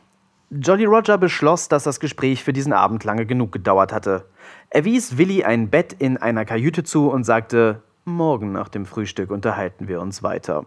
[0.49, 4.25] Jolly Roger beschloss, dass das Gespräch für diesen Abend lange genug gedauert hatte.
[4.69, 9.31] Er wies Willi ein Bett in einer Kajüte zu und sagte, morgen nach dem Frühstück
[9.31, 10.65] unterhalten wir uns weiter.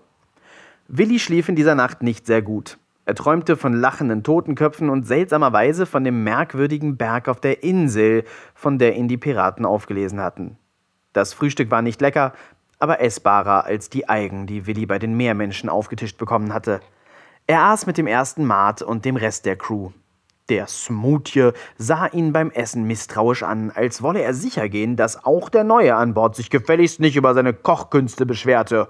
[0.89, 2.79] Willi schlief in dieser Nacht nicht sehr gut.
[3.07, 8.25] Er träumte von lachenden Totenköpfen und seltsamerweise von dem merkwürdigen Berg auf der Insel,
[8.55, 10.57] von der ihn die Piraten aufgelesen hatten.
[11.15, 12.35] Das Frühstück war nicht lecker,
[12.79, 16.81] aber essbarer als die Eigen, die Willi bei den Meermenschen aufgetischt bekommen hatte.
[17.47, 19.91] Er aß mit dem ersten Mart und dem Rest der Crew.
[20.51, 25.49] Der Smoothie sah ihn beim Essen misstrauisch an, als wolle er sicher gehen, dass auch
[25.49, 28.89] der Neue an Bord sich gefälligst nicht über seine Kochkünste beschwerte.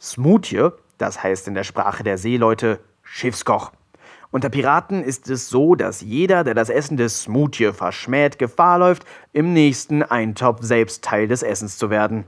[0.00, 0.68] Smoothie,
[0.98, 3.72] das heißt in der Sprache der Seeleute Schiffskoch.
[4.30, 9.06] Unter Piraten ist es so, dass jeder, der das Essen des Smoothie verschmäht, Gefahr läuft,
[9.32, 12.24] im nächsten Eintopf selbst Teil des Essens zu werden.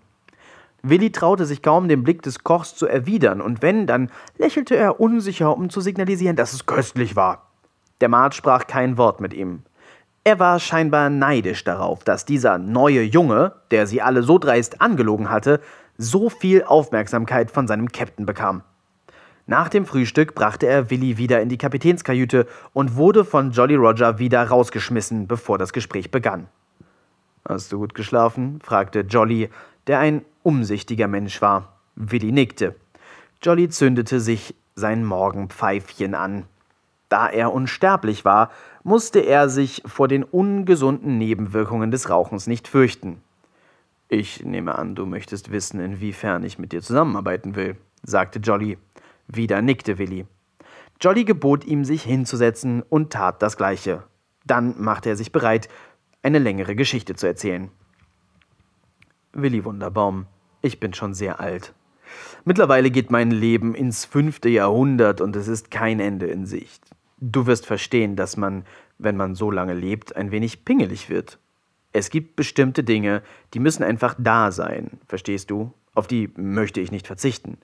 [0.82, 4.98] Willi traute sich kaum, den Blick des Kochs zu erwidern, und wenn, dann lächelte er
[4.98, 7.50] unsicher, um zu signalisieren, dass es köstlich war.
[8.00, 9.62] Der Maat sprach kein Wort mit ihm.
[10.24, 15.28] Er war scheinbar neidisch darauf, dass dieser neue Junge, der sie alle so dreist angelogen
[15.28, 15.60] hatte,
[15.98, 18.62] so viel Aufmerksamkeit von seinem Käpt'n bekam.
[19.50, 24.20] Nach dem Frühstück brachte er Willi wieder in die Kapitänskajüte und wurde von Jolly Roger
[24.20, 26.46] wieder rausgeschmissen, bevor das Gespräch begann.
[27.44, 28.60] Hast du gut geschlafen?
[28.62, 29.50] fragte Jolly,
[29.88, 31.72] der ein umsichtiger Mensch war.
[31.96, 32.76] Willi nickte.
[33.42, 36.44] Jolly zündete sich sein Morgenpfeifchen an.
[37.08, 38.52] Da er unsterblich war,
[38.84, 43.20] musste er sich vor den ungesunden Nebenwirkungen des Rauchens nicht fürchten.
[44.08, 48.78] Ich nehme an, du möchtest wissen, inwiefern ich mit dir zusammenarbeiten will, sagte Jolly.
[49.32, 50.26] Wieder nickte Willi.
[51.00, 54.02] Jolly gebot ihm, sich hinzusetzen und tat das Gleiche.
[54.44, 55.68] Dann machte er sich bereit,
[56.22, 57.70] eine längere Geschichte zu erzählen.
[59.32, 60.26] Willi Wunderbaum,
[60.62, 61.72] ich bin schon sehr alt.
[62.44, 66.82] Mittlerweile geht mein Leben ins fünfte Jahrhundert und es ist kein Ende in Sicht.
[67.18, 68.64] Du wirst verstehen, dass man,
[68.98, 71.38] wenn man so lange lebt, ein wenig pingelig wird.
[71.92, 73.22] Es gibt bestimmte Dinge,
[73.54, 75.72] die müssen einfach da sein, verstehst du?
[75.94, 77.58] Auf die möchte ich nicht verzichten.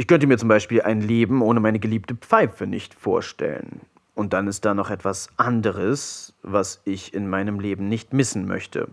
[0.00, 3.80] Ich könnte mir zum Beispiel ein Leben ohne meine geliebte Pfeife nicht vorstellen.
[4.14, 8.90] Und dann ist da noch etwas anderes, was ich in meinem Leben nicht missen möchte.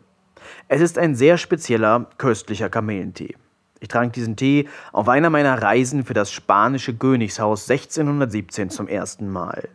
[0.67, 3.35] Es ist ein sehr spezieller, köstlicher Kamelentee.
[3.81, 9.29] Ich trank diesen Tee auf einer meiner Reisen für das spanische Königshaus 1617 zum ersten
[9.29, 9.69] Mal.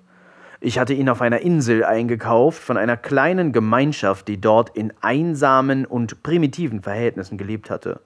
[0.58, 5.86] Ich hatte ihn auf einer Insel eingekauft von einer kleinen Gemeinschaft, die dort in einsamen
[5.86, 8.00] und primitiven Verhältnissen gelebt hatte.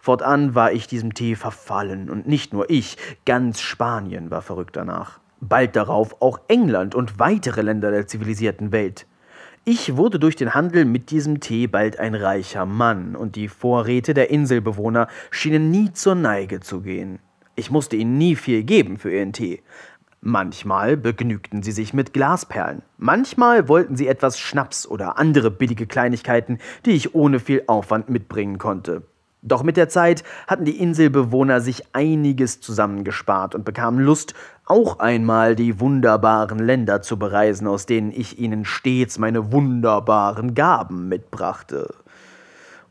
[0.00, 5.20] Fortan war ich diesem Tee verfallen, und nicht nur ich, ganz Spanien war verrückt danach.
[5.40, 9.06] Bald darauf auch England und weitere Länder der zivilisierten Welt.
[9.64, 14.14] Ich wurde durch den Handel mit diesem Tee bald ein reicher Mann, und die Vorräte
[14.14, 17.18] der Inselbewohner schienen nie zur Neige zu gehen.
[17.54, 19.62] Ich musste ihnen nie viel geben für ihren Tee.
[20.20, 26.58] Manchmal begnügten sie sich mit Glasperlen, manchmal wollten sie etwas Schnaps oder andere billige Kleinigkeiten,
[26.86, 29.02] die ich ohne viel Aufwand mitbringen konnte.
[29.42, 34.34] Doch mit der Zeit hatten die Inselbewohner sich einiges zusammengespart und bekamen Lust,
[34.66, 41.08] auch einmal die wunderbaren Länder zu bereisen, aus denen ich ihnen stets meine wunderbaren Gaben
[41.08, 41.94] mitbrachte.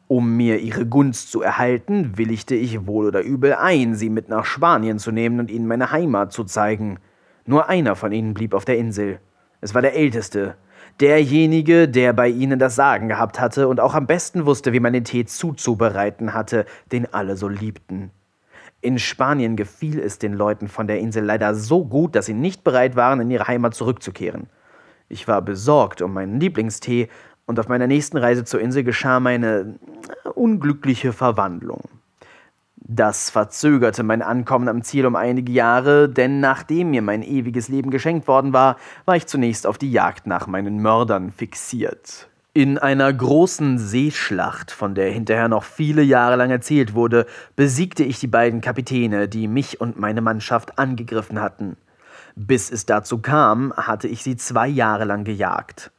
[0.07, 4.45] Um mir ihre Gunst zu erhalten, willigte ich wohl oder übel ein, sie mit nach
[4.45, 6.99] Spanien zu nehmen und ihnen meine Heimat zu zeigen.
[7.45, 9.19] Nur einer von ihnen blieb auf der Insel.
[9.59, 10.55] Es war der Älteste,
[10.99, 14.93] derjenige, der bei ihnen das Sagen gehabt hatte und auch am besten wusste, wie man
[14.93, 18.11] den Tee zuzubereiten hatte, den alle so liebten.
[18.81, 22.63] In Spanien gefiel es den Leuten von der Insel leider so gut, dass sie nicht
[22.63, 24.47] bereit waren, in ihre Heimat zurückzukehren.
[25.09, 27.09] Ich war besorgt um meinen Lieblingstee,
[27.47, 29.79] und auf meiner nächsten Reise zur Insel geschah meine
[30.35, 31.81] unglückliche Verwandlung.
[32.79, 37.89] Das verzögerte mein Ankommen am Ziel um einige Jahre, denn nachdem mir mein ewiges Leben
[37.89, 42.29] geschenkt worden war, war ich zunächst auf die Jagd nach meinen Mördern fixiert.
[42.53, 47.25] In einer großen Seeschlacht, von der hinterher noch viele Jahre lang erzählt wurde,
[47.55, 51.77] besiegte ich die beiden Kapitäne, die mich und meine Mannschaft angegriffen hatten.
[52.35, 55.91] Bis es dazu kam, hatte ich sie zwei Jahre lang gejagt.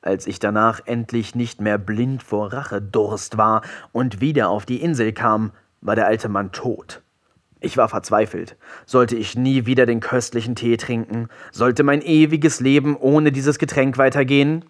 [0.00, 3.62] Als ich danach endlich nicht mehr blind vor Rachedurst war
[3.92, 7.02] und wieder auf die Insel kam, war der alte Mann tot.
[7.60, 8.56] Ich war verzweifelt.
[8.84, 11.28] Sollte ich nie wieder den köstlichen Tee trinken?
[11.52, 14.64] Sollte mein ewiges Leben ohne dieses Getränk weitergehen?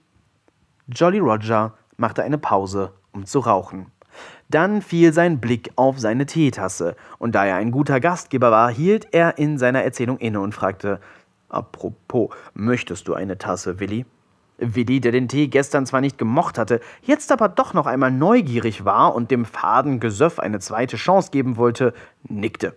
[0.86, 3.86] Jolly Roger machte eine Pause, um zu rauchen.
[4.48, 9.08] Dann fiel sein Blick auf seine Teetasse, und da er ein guter Gastgeber war, hielt
[9.12, 11.00] er in seiner Erzählung inne und fragte
[11.48, 14.06] Apropos, möchtest du eine Tasse, Willi?
[14.58, 18.84] Willi, der den Tee gestern zwar nicht gemocht hatte, jetzt aber doch noch einmal neugierig
[18.84, 21.92] war und dem faden Gesöff eine zweite Chance geben wollte,
[22.28, 22.74] nickte.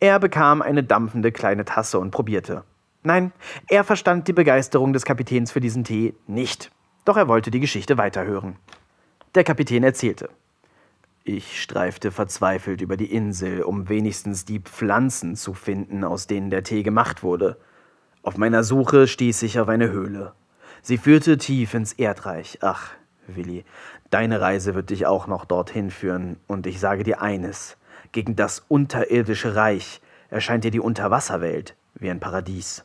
[0.00, 2.64] Er bekam eine dampfende kleine Tasse und probierte.
[3.02, 3.32] Nein,
[3.68, 6.70] er verstand die Begeisterung des Kapitäns für diesen Tee nicht.
[7.04, 8.56] Doch er wollte die Geschichte weiterhören.
[9.34, 10.28] Der Kapitän erzählte.
[11.24, 16.64] Ich streifte verzweifelt über die Insel, um wenigstens die Pflanzen zu finden, aus denen der
[16.64, 17.56] Tee gemacht wurde.
[18.22, 20.32] Auf meiner Suche stieß ich auf eine Höhle.
[20.84, 22.58] Sie führte tief ins Erdreich.
[22.60, 22.90] Ach,
[23.28, 23.64] Willi,
[24.10, 27.76] deine Reise wird dich auch noch dorthin führen, und ich sage dir eines:
[28.10, 32.84] Gegen das unterirdische Reich erscheint dir die Unterwasserwelt wie ein Paradies.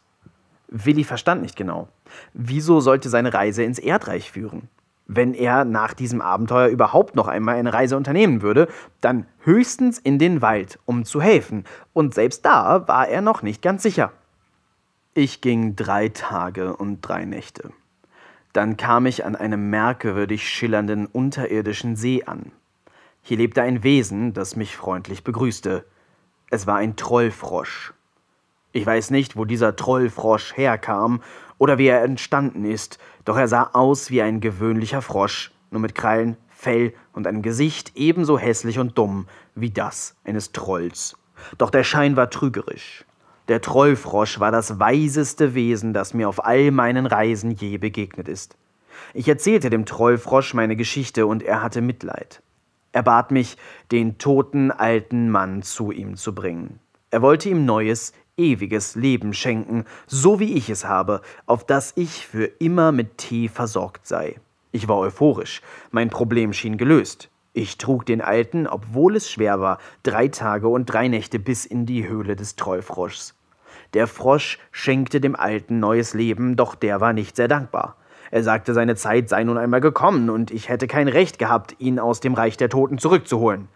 [0.67, 1.87] Willi verstand nicht genau.
[2.33, 4.69] Wieso sollte seine Reise ins Erdreich führen?
[5.07, 8.67] Wenn er nach diesem Abenteuer überhaupt noch einmal eine Reise unternehmen würde,
[9.01, 13.63] dann höchstens in den Wald, um zu helfen, und selbst da war er noch nicht
[13.63, 14.11] ganz sicher.
[15.15, 17.71] Ich ging drei Tage und drei Nächte.
[18.57, 22.51] Dann kam ich an einem merkwürdig schillernden unterirdischen See an.
[23.21, 25.85] Hier lebte ein Wesen, das mich freundlich begrüßte.
[26.49, 27.93] Es war ein Trollfrosch.
[28.71, 31.21] Ich weiß nicht, wo dieser Trollfrosch herkam
[31.59, 35.93] oder wie er entstanden ist, doch er sah aus wie ein gewöhnlicher Frosch, nur mit
[35.93, 41.15] Krallen, Fell und einem Gesicht ebenso hässlich und dumm wie das eines Trolls.
[41.59, 43.05] Doch der Schein war trügerisch.
[43.47, 48.57] Der Trollfrosch war das weiseste Wesen, das mir auf all meinen Reisen je begegnet ist.
[49.13, 52.41] Ich erzählte dem Trollfrosch meine Geschichte und er hatte Mitleid.
[52.91, 53.55] Er bat mich,
[53.91, 56.79] den toten alten Mann zu ihm zu bringen.
[57.09, 62.27] Er wollte ihm neues, ewiges Leben schenken, so wie ich es habe, auf das ich
[62.27, 64.35] für immer mit Tee versorgt sei.
[64.73, 67.29] Ich war euphorisch, mein Problem schien gelöst.
[67.53, 71.85] Ich trug den Alten, obwohl es schwer war, drei Tage und drei Nächte bis in
[71.85, 73.36] die Höhle des Trollfroschs.
[73.93, 77.95] Der Frosch schenkte dem Alten neues Leben, doch der war nicht sehr dankbar.
[78.31, 81.99] Er sagte, seine Zeit sei nun einmal gekommen und ich hätte kein Recht gehabt, ihn
[81.99, 83.69] aus dem Reich der Toten zurückzuholen.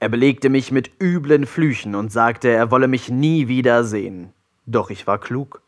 [0.00, 4.32] Er belegte mich mit üblen Flüchen und sagte, er wolle mich nie wieder sehen.
[4.66, 5.60] Doch ich war klug.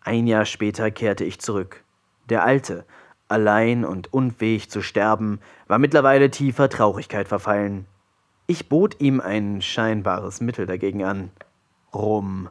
[0.00, 1.84] Ein Jahr später kehrte ich zurück.
[2.30, 2.84] Der Alte,
[3.28, 7.86] allein und unfähig zu sterben, war mittlerweile tiefer Traurigkeit verfallen.
[8.46, 11.30] Ich bot ihm ein scheinbares Mittel dagegen an.
[11.92, 12.48] Rum.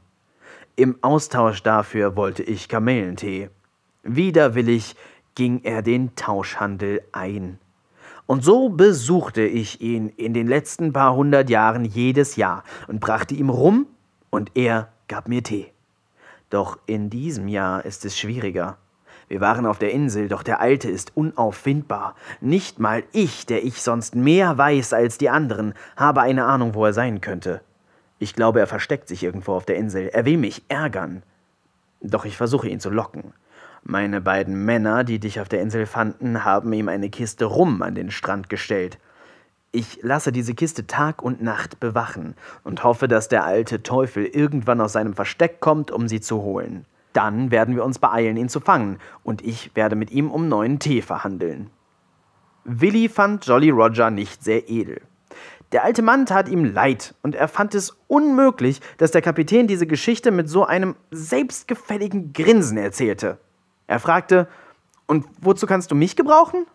[0.80, 3.50] Im Austausch dafür wollte ich Kamellentee.
[4.04, 4.96] Widerwillig
[5.34, 7.58] ging er den Tauschhandel ein.
[8.28, 13.34] Und so besuchte ich ihn in den letzten paar hundert Jahren jedes Jahr und brachte
[13.34, 13.88] ihm Rum
[14.30, 15.72] und er gab mir Tee.
[16.52, 18.78] Doch in diesem Jahr ist es schwieriger.
[19.30, 22.14] Wir waren auf der Insel, doch der Alte ist unauffindbar.
[22.40, 26.86] Nicht mal ich, der ich sonst mehr weiß als die anderen, habe eine Ahnung, wo
[26.86, 27.62] er sein könnte.
[28.20, 30.08] Ich glaube, er versteckt sich irgendwo auf der Insel.
[30.08, 31.24] Er will mich ärgern.
[32.02, 33.34] Doch ich versuche ihn zu locken.
[33.84, 37.96] Meine beiden Männer, die dich auf der Insel fanden, haben ihm eine Kiste Rum an
[37.96, 38.98] den Strand gestellt.
[39.72, 44.82] Ich lasse diese Kiste Tag und Nacht bewachen und hoffe, dass der alte Teufel irgendwann
[44.82, 46.86] aus seinem Versteck kommt, um sie zu holen.
[47.14, 50.80] Dann werden wir uns beeilen, ihn zu fangen, und ich werde mit ihm um neuen
[50.80, 51.70] Tee verhandeln.
[52.64, 55.02] Willi fand Jolly Roger nicht sehr edel.
[55.74, 59.86] Der alte Mann tat ihm leid, und er fand es unmöglich, dass der Kapitän diese
[59.86, 63.38] Geschichte mit so einem selbstgefälligen Grinsen erzählte.
[63.88, 64.48] Er fragte,
[65.08, 66.66] und wozu kannst du mich gebrauchen?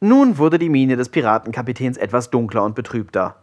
[0.00, 3.36] Nun wurde die Miene des Piratenkapitäns etwas dunkler und betrübter.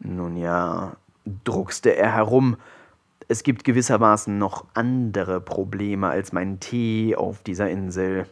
[0.00, 0.96] Nun ja,
[1.44, 2.56] druckste er herum,
[3.28, 8.26] es gibt gewissermaßen noch andere Probleme als mein Tee auf dieser Insel.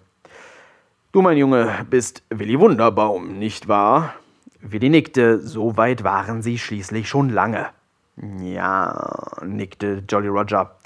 [1.13, 4.15] Du, mein Junge, bist Willi Wunderbaum, nicht wahr?
[4.63, 7.69] Willi nickte, so weit waren sie schließlich schon lange.
[8.43, 10.77] Ja, nickte Jolly Roger.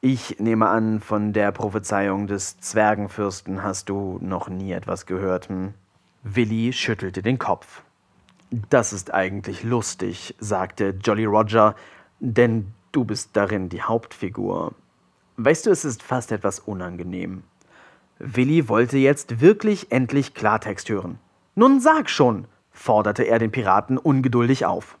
[0.00, 5.48] Ich nehme an, von der Prophezeiung des Zwergenfürsten hast du noch nie etwas gehört.
[5.48, 5.74] Hm?
[6.24, 7.82] Willi schüttelte den Kopf.
[8.68, 11.76] Das ist eigentlich lustig, sagte Jolly Roger,
[12.18, 14.74] denn du bist darin die Hauptfigur.
[15.36, 17.44] Weißt du, es ist fast etwas unangenehm.
[18.18, 21.18] Willi wollte jetzt wirklich endlich Klartext hören.
[21.54, 24.98] Nun sag schon, forderte er den Piraten ungeduldig auf.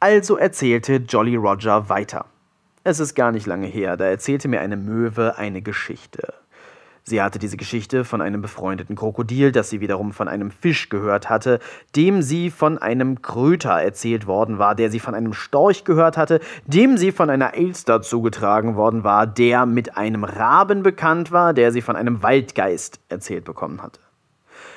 [0.00, 2.26] Also erzählte Jolly Roger weiter.
[2.84, 6.34] Es ist gar nicht lange her, da erzählte mir eine Möwe eine Geschichte.
[7.08, 11.30] Sie hatte diese Geschichte von einem befreundeten Krokodil, das sie wiederum von einem Fisch gehört
[11.30, 11.58] hatte,
[11.96, 16.40] dem sie von einem Kröter erzählt worden war, der sie von einem Storch gehört hatte,
[16.66, 21.72] dem sie von einer Elster zugetragen worden war, der mit einem Raben bekannt war, der
[21.72, 24.00] sie von einem Waldgeist erzählt bekommen hatte.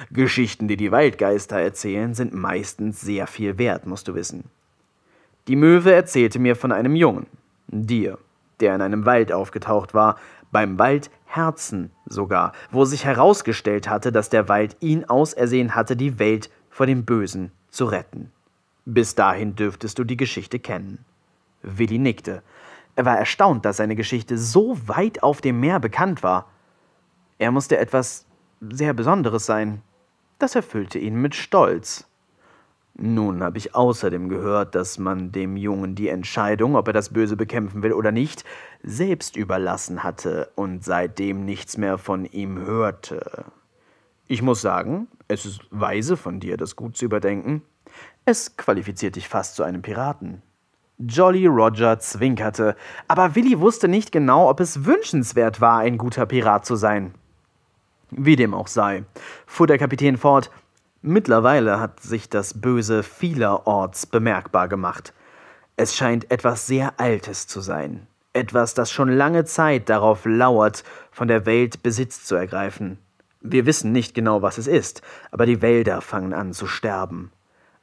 [0.09, 4.45] Geschichten, die die Waldgeister erzählen, sind meistens sehr viel wert, musst du wissen.
[5.47, 7.27] Die Möwe erzählte mir von einem Jungen,
[7.67, 8.17] dir,
[8.59, 10.17] der in einem Wald aufgetaucht war,
[10.51, 16.19] beim Wald Herzen sogar, wo sich herausgestellt hatte, dass der Wald ihn ausersehen hatte, die
[16.19, 18.31] Welt vor dem Bösen zu retten.
[18.85, 21.05] Bis dahin dürftest du die Geschichte kennen.
[21.61, 22.41] Willi nickte.
[22.95, 26.47] Er war erstaunt, dass seine Geschichte so weit auf dem Meer bekannt war.
[27.37, 28.25] Er musste etwas
[28.59, 29.81] sehr Besonderes sein.
[30.41, 32.07] Das erfüllte ihn mit Stolz.
[32.95, 37.37] Nun habe ich außerdem gehört, dass man dem Jungen die Entscheidung, ob er das Böse
[37.37, 38.43] bekämpfen will oder nicht,
[38.81, 43.45] selbst überlassen hatte und seitdem nichts mehr von ihm hörte.
[44.25, 47.61] Ich muss sagen, es ist weise von dir, das gut zu überdenken.
[48.25, 50.41] Es qualifiziert dich fast zu einem Piraten.
[50.97, 52.75] Jolly Roger zwinkerte,
[53.07, 57.13] aber Willi wusste nicht genau, ob es wünschenswert war, ein guter Pirat zu sein.
[58.11, 59.03] Wie dem auch sei,
[59.47, 60.51] fuhr der Kapitän fort,
[61.01, 65.13] mittlerweile hat sich das Böse vielerorts bemerkbar gemacht.
[65.77, 71.29] Es scheint etwas sehr Altes zu sein, etwas, das schon lange Zeit darauf lauert, von
[71.29, 72.99] der Welt Besitz zu ergreifen.
[73.39, 75.01] Wir wissen nicht genau, was es ist,
[75.31, 77.31] aber die Wälder fangen an zu sterben.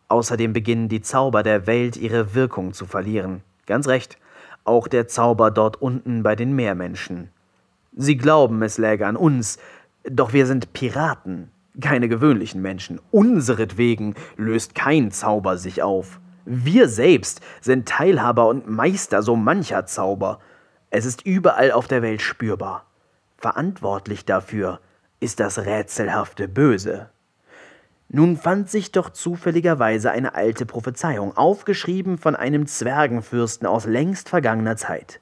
[0.08, 3.42] Außerdem beginnen die Zauber der Welt ihre Wirkung zu verlieren.
[3.66, 4.18] Ganz recht,
[4.64, 7.30] auch der Zauber dort unten bei den Meermenschen.
[7.96, 9.58] Sie glauben, es läge an uns,
[10.10, 11.50] doch wir sind Piraten,
[11.80, 13.00] keine gewöhnlichen Menschen.
[13.10, 16.20] Unseretwegen löst kein Zauber sich auf.
[16.44, 20.40] Wir selbst sind Teilhaber und Meister so mancher Zauber.
[20.90, 22.86] Es ist überall auf der Welt spürbar.
[23.36, 24.80] Verantwortlich dafür
[25.20, 27.10] ist das rätselhafte Böse.
[28.08, 34.76] Nun fand sich doch zufälligerweise eine alte Prophezeiung, aufgeschrieben von einem Zwergenfürsten aus längst vergangener
[34.76, 35.20] Zeit.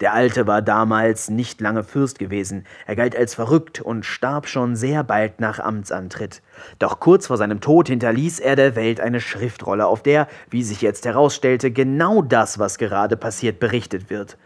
[0.00, 4.74] Der Alte war damals nicht lange Fürst gewesen, er galt als verrückt und starb schon
[4.74, 6.42] sehr bald nach Amtsantritt.
[6.80, 10.82] Doch kurz vor seinem Tod hinterließ er der Welt eine Schriftrolle, auf der, wie sich
[10.82, 14.36] jetzt herausstellte, genau das, was gerade passiert, berichtet wird.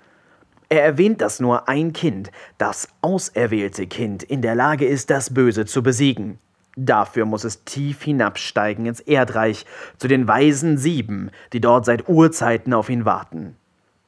[0.68, 5.64] Er erwähnt, dass nur ein Kind, das auserwählte Kind, in der Lage ist, das Böse
[5.64, 6.38] zu besiegen.
[6.76, 9.64] Dafür muss es tief hinabsteigen ins Erdreich,
[9.96, 13.56] zu den weisen Sieben, die dort seit Urzeiten auf ihn warten.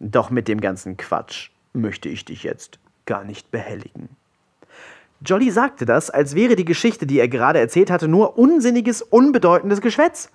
[0.01, 4.09] Doch mit dem ganzen Quatsch möchte ich dich jetzt gar nicht behelligen.
[5.25, 9.83] Jolly sagte das, als wäre die Geschichte, die er gerade erzählt hatte, nur unsinniges, unbedeutendes
[9.83, 10.31] Geschwätz.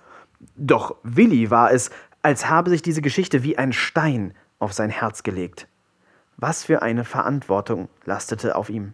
[0.56, 1.90] Doch Willi war es,
[2.22, 5.66] als habe sich diese Geschichte wie ein Stein auf sein Herz gelegt.
[6.36, 8.92] Was für eine Verantwortung lastete auf ihm.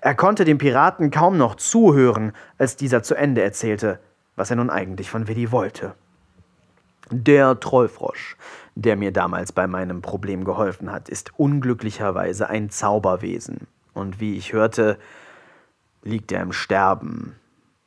[0.00, 4.00] Er konnte dem Piraten kaum noch zuhören, als dieser zu Ende erzählte,
[4.34, 5.94] was er nun eigentlich von Willi wollte.
[7.10, 8.36] Der Trollfrosch,
[8.74, 13.68] der mir damals bei meinem Problem geholfen hat, ist unglücklicherweise ein Zauberwesen.
[13.94, 14.98] Und wie ich hörte,
[16.02, 17.36] liegt er im Sterben.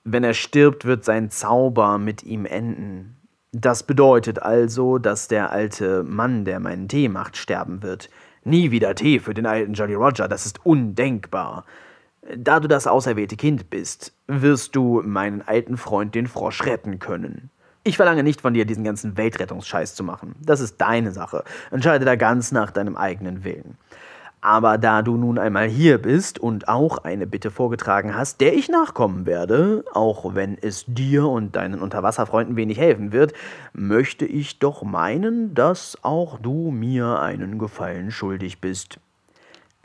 [0.05, 3.17] Wenn er stirbt, wird sein Zauber mit ihm enden.
[3.51, 8.09] Das bedeutet also, dass der alte Mann, der meinen Tee macht, sterben wird.
[8.43, 11.65] Nie wieder Tee für den alten Jolly Roger, das ist undenkbar.
[12.37, 17.49] Da du das auserwählte Kind bist, wirst du meinen alten Freund den Frosch retten können.
[17.89, 20.35] Ich verlange nicht von dir, diesen ganzen Weltrettungsscheiß zu machen.
[20.39, 21.43] Das ist deine Sache.
[21.71, 23.79] Entscheide da ganz nach deinem eigenen Willen.
[24.41, 28.69] Aber da du nun einmal hier bist und auch eine Bitte vorgetragen hast, der ich
[28.69, 33.33] nachkommen werde, auch wenn es dir und deinen Unterwasserfreunden wenig helfen wird,
[33.73, 38.99] möchte ich doch meinen, dass auch du mir einen Gefallen schuldig bist.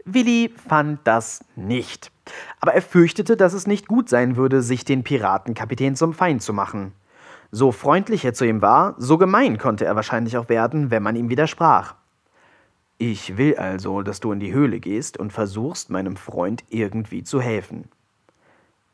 [0.05, 2.13] Willi fand das nicht.
[2.61, 6.53] Aber er fürchtete, dass es nicht gut sein würde, sich den Piratenkapitän zum Feind zu
[6.53, 6.93] machen.
[7.57, 11.15] So freundlich er zu ihm war, so gemein konnte er wahrscheinlich auch werden, wenn man
[11.15, 11.95] ihm widersprach.
[12.99, 17.41] Ich will also, dass du in die Höhle gehst und versuchst, meinem Freund irgendwie zu
[17.41, 17.85] helfen.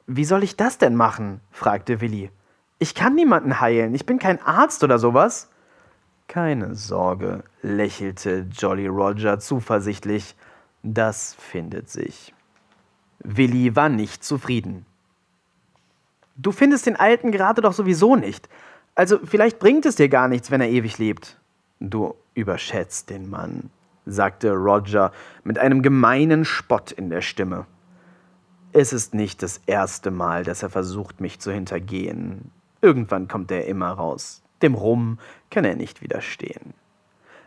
[0.06, 1.40] Wie soll ich das denn machen?
[1.50, 2.30] fragte Willi.
[2.78, 5.48] Ich kann niemanden heilen, ich bin kein Arzt oder sowas.
[6.28, 10.36] Keine Sorge, lächelte Jolly Roger zuversichtlich.
[10.82, 12.34] Das findet sich.
[13.20, 14.84] Willi war nicht zufrieden.
[16.42, 18.48] Du findest den Alten gerade doch sowieso nicht.
[18.94, 21.38] Also vielleicht bringt es dir gar nichts, wenn er ewig lebt.
[21.80, 23.68] Du überschätzt den Mann,
[24.06, 25.12] sagte Roger
[25.44, 27.66] mit einem gemeinen Spott in der Stimme.
[28.72, 32.50] Es ist nicht das erste Mal, dass er versucht, mich zu hintergehen.
[32.80, 34.42] Irgendwann kommt er immer raus.
[34.62, 35.18] Dem Rum
[35.50, 36.72] kann er nicht widerstehen.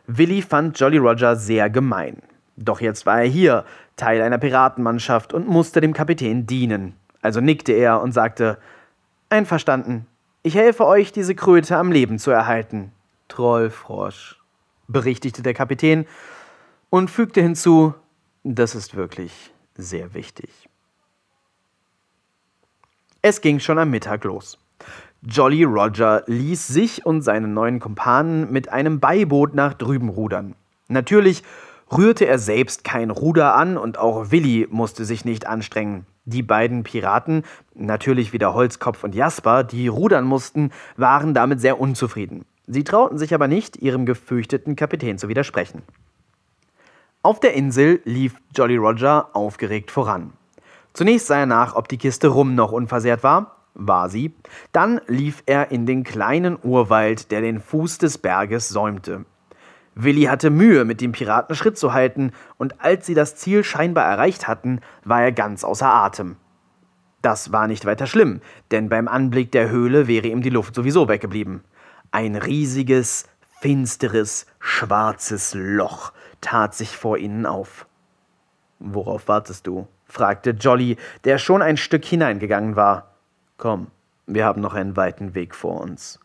[0.06, 2.18] Willi fand Jolly Roger sehr gemein.
[2.58, 3.66] Doch jetzt war er hier,
[3.96, 6.94] Teil einer Piratenmannschaft und musste dem Kapitän dienen.
[7.24, 8.60] Also nickte er und sagte:
[9.34, 10.06] Einverstanden.
[10.44, 12.92] Ich helfe euch, diese Kröte am Leben zu erhalten.
[13.30, 14.40] Trollfrosch,
[14.88, 16.06] berichtigte der Kapitän
[16.92, 17.96] und fügte hinzu,
[18.44, 20.70] das ist wirklich sehr wichtig.
[23.24, 24.60] Es ging schon am Mittag los.
[25.24, 30.54] Jolly Roger ließ sich und seine neuen Kumpanen mit einem Beiboot nach drüben rudern.
[30.90, 31.42] Natürlich
[31.98, 36.06] rührte er selbst kein Ruder an und auch Willi musste sich nicht anstrengen.
[36.26, 37.44] Die beiden Piraten,
[37.76, 42.46] natürlich wieder Holzkopf und Jasper, die rudern mussten, waren damit sehr unzufrieden.
[42.66, 45.82] Sie trauten sich aber nicht, ihrem gefürchteten Kapitän zu widersprechen.
[47.22, 50.34] Auf der Insel lief Jolly Roger aufgeregt voran.
[50.94, 53.58] Zunächst sah er nach, ob die Kiste Rum noch unversehrt war.
[53.74, 54.34] War sie.
[54.72, 59.26] Dann lief er in den kleinen Urwald, der den Fuß des Berges säumte.
[59.96, 64.06] Willi hatte Mühe, mit dem Piraten Schritt zu halten, und als sie das Ziel scheinbar
[64.06, 66.38] erreicht hatten, war er ganz außer Atem.
[67.22, 68.42] Das war nicht weiter schlimm,
[68.72, 71.64] denn beim Anblick der Höhle wäre ihm die Luft sowieso weggeblieben.
[72.12, 73.30] Ein riesiges,
[73.62, 77.88] finsteres, schwarzes Loch tat sich vor ihnen auf.
[78.80, 79.88] Worauf wartest du?
[80.06, 83.16] fragte Jolly, der schon ein Stück hineingegangen war.
[83.58, 83.88] Komm,
[84.28, 86.20] wir haben noch einen weiten Weg vor uns.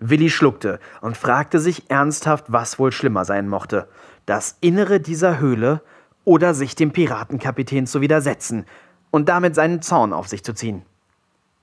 [0.00, 3.88] Willi schluckte und fragte sich ernsthaft, was wohl schlimmer sein mochte.
[4.26, 5.82] Das Innere dieser Höhle
[6.24, 8.64] oder sich dem Piratenkapitän zu widersetzen
[9.10, 10.82] und damit seinen Zorn auf sich zu ziehen.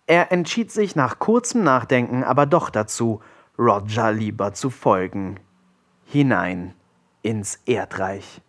[0.06, 3.22] Er entschied sich nach kurzem Nachdenken aber doch dazu,
[3.60, 5.40] Roger lieber zu folgen.
[6.06, 6.74] Hinein
[7.24, 8.42] ins Erdreich.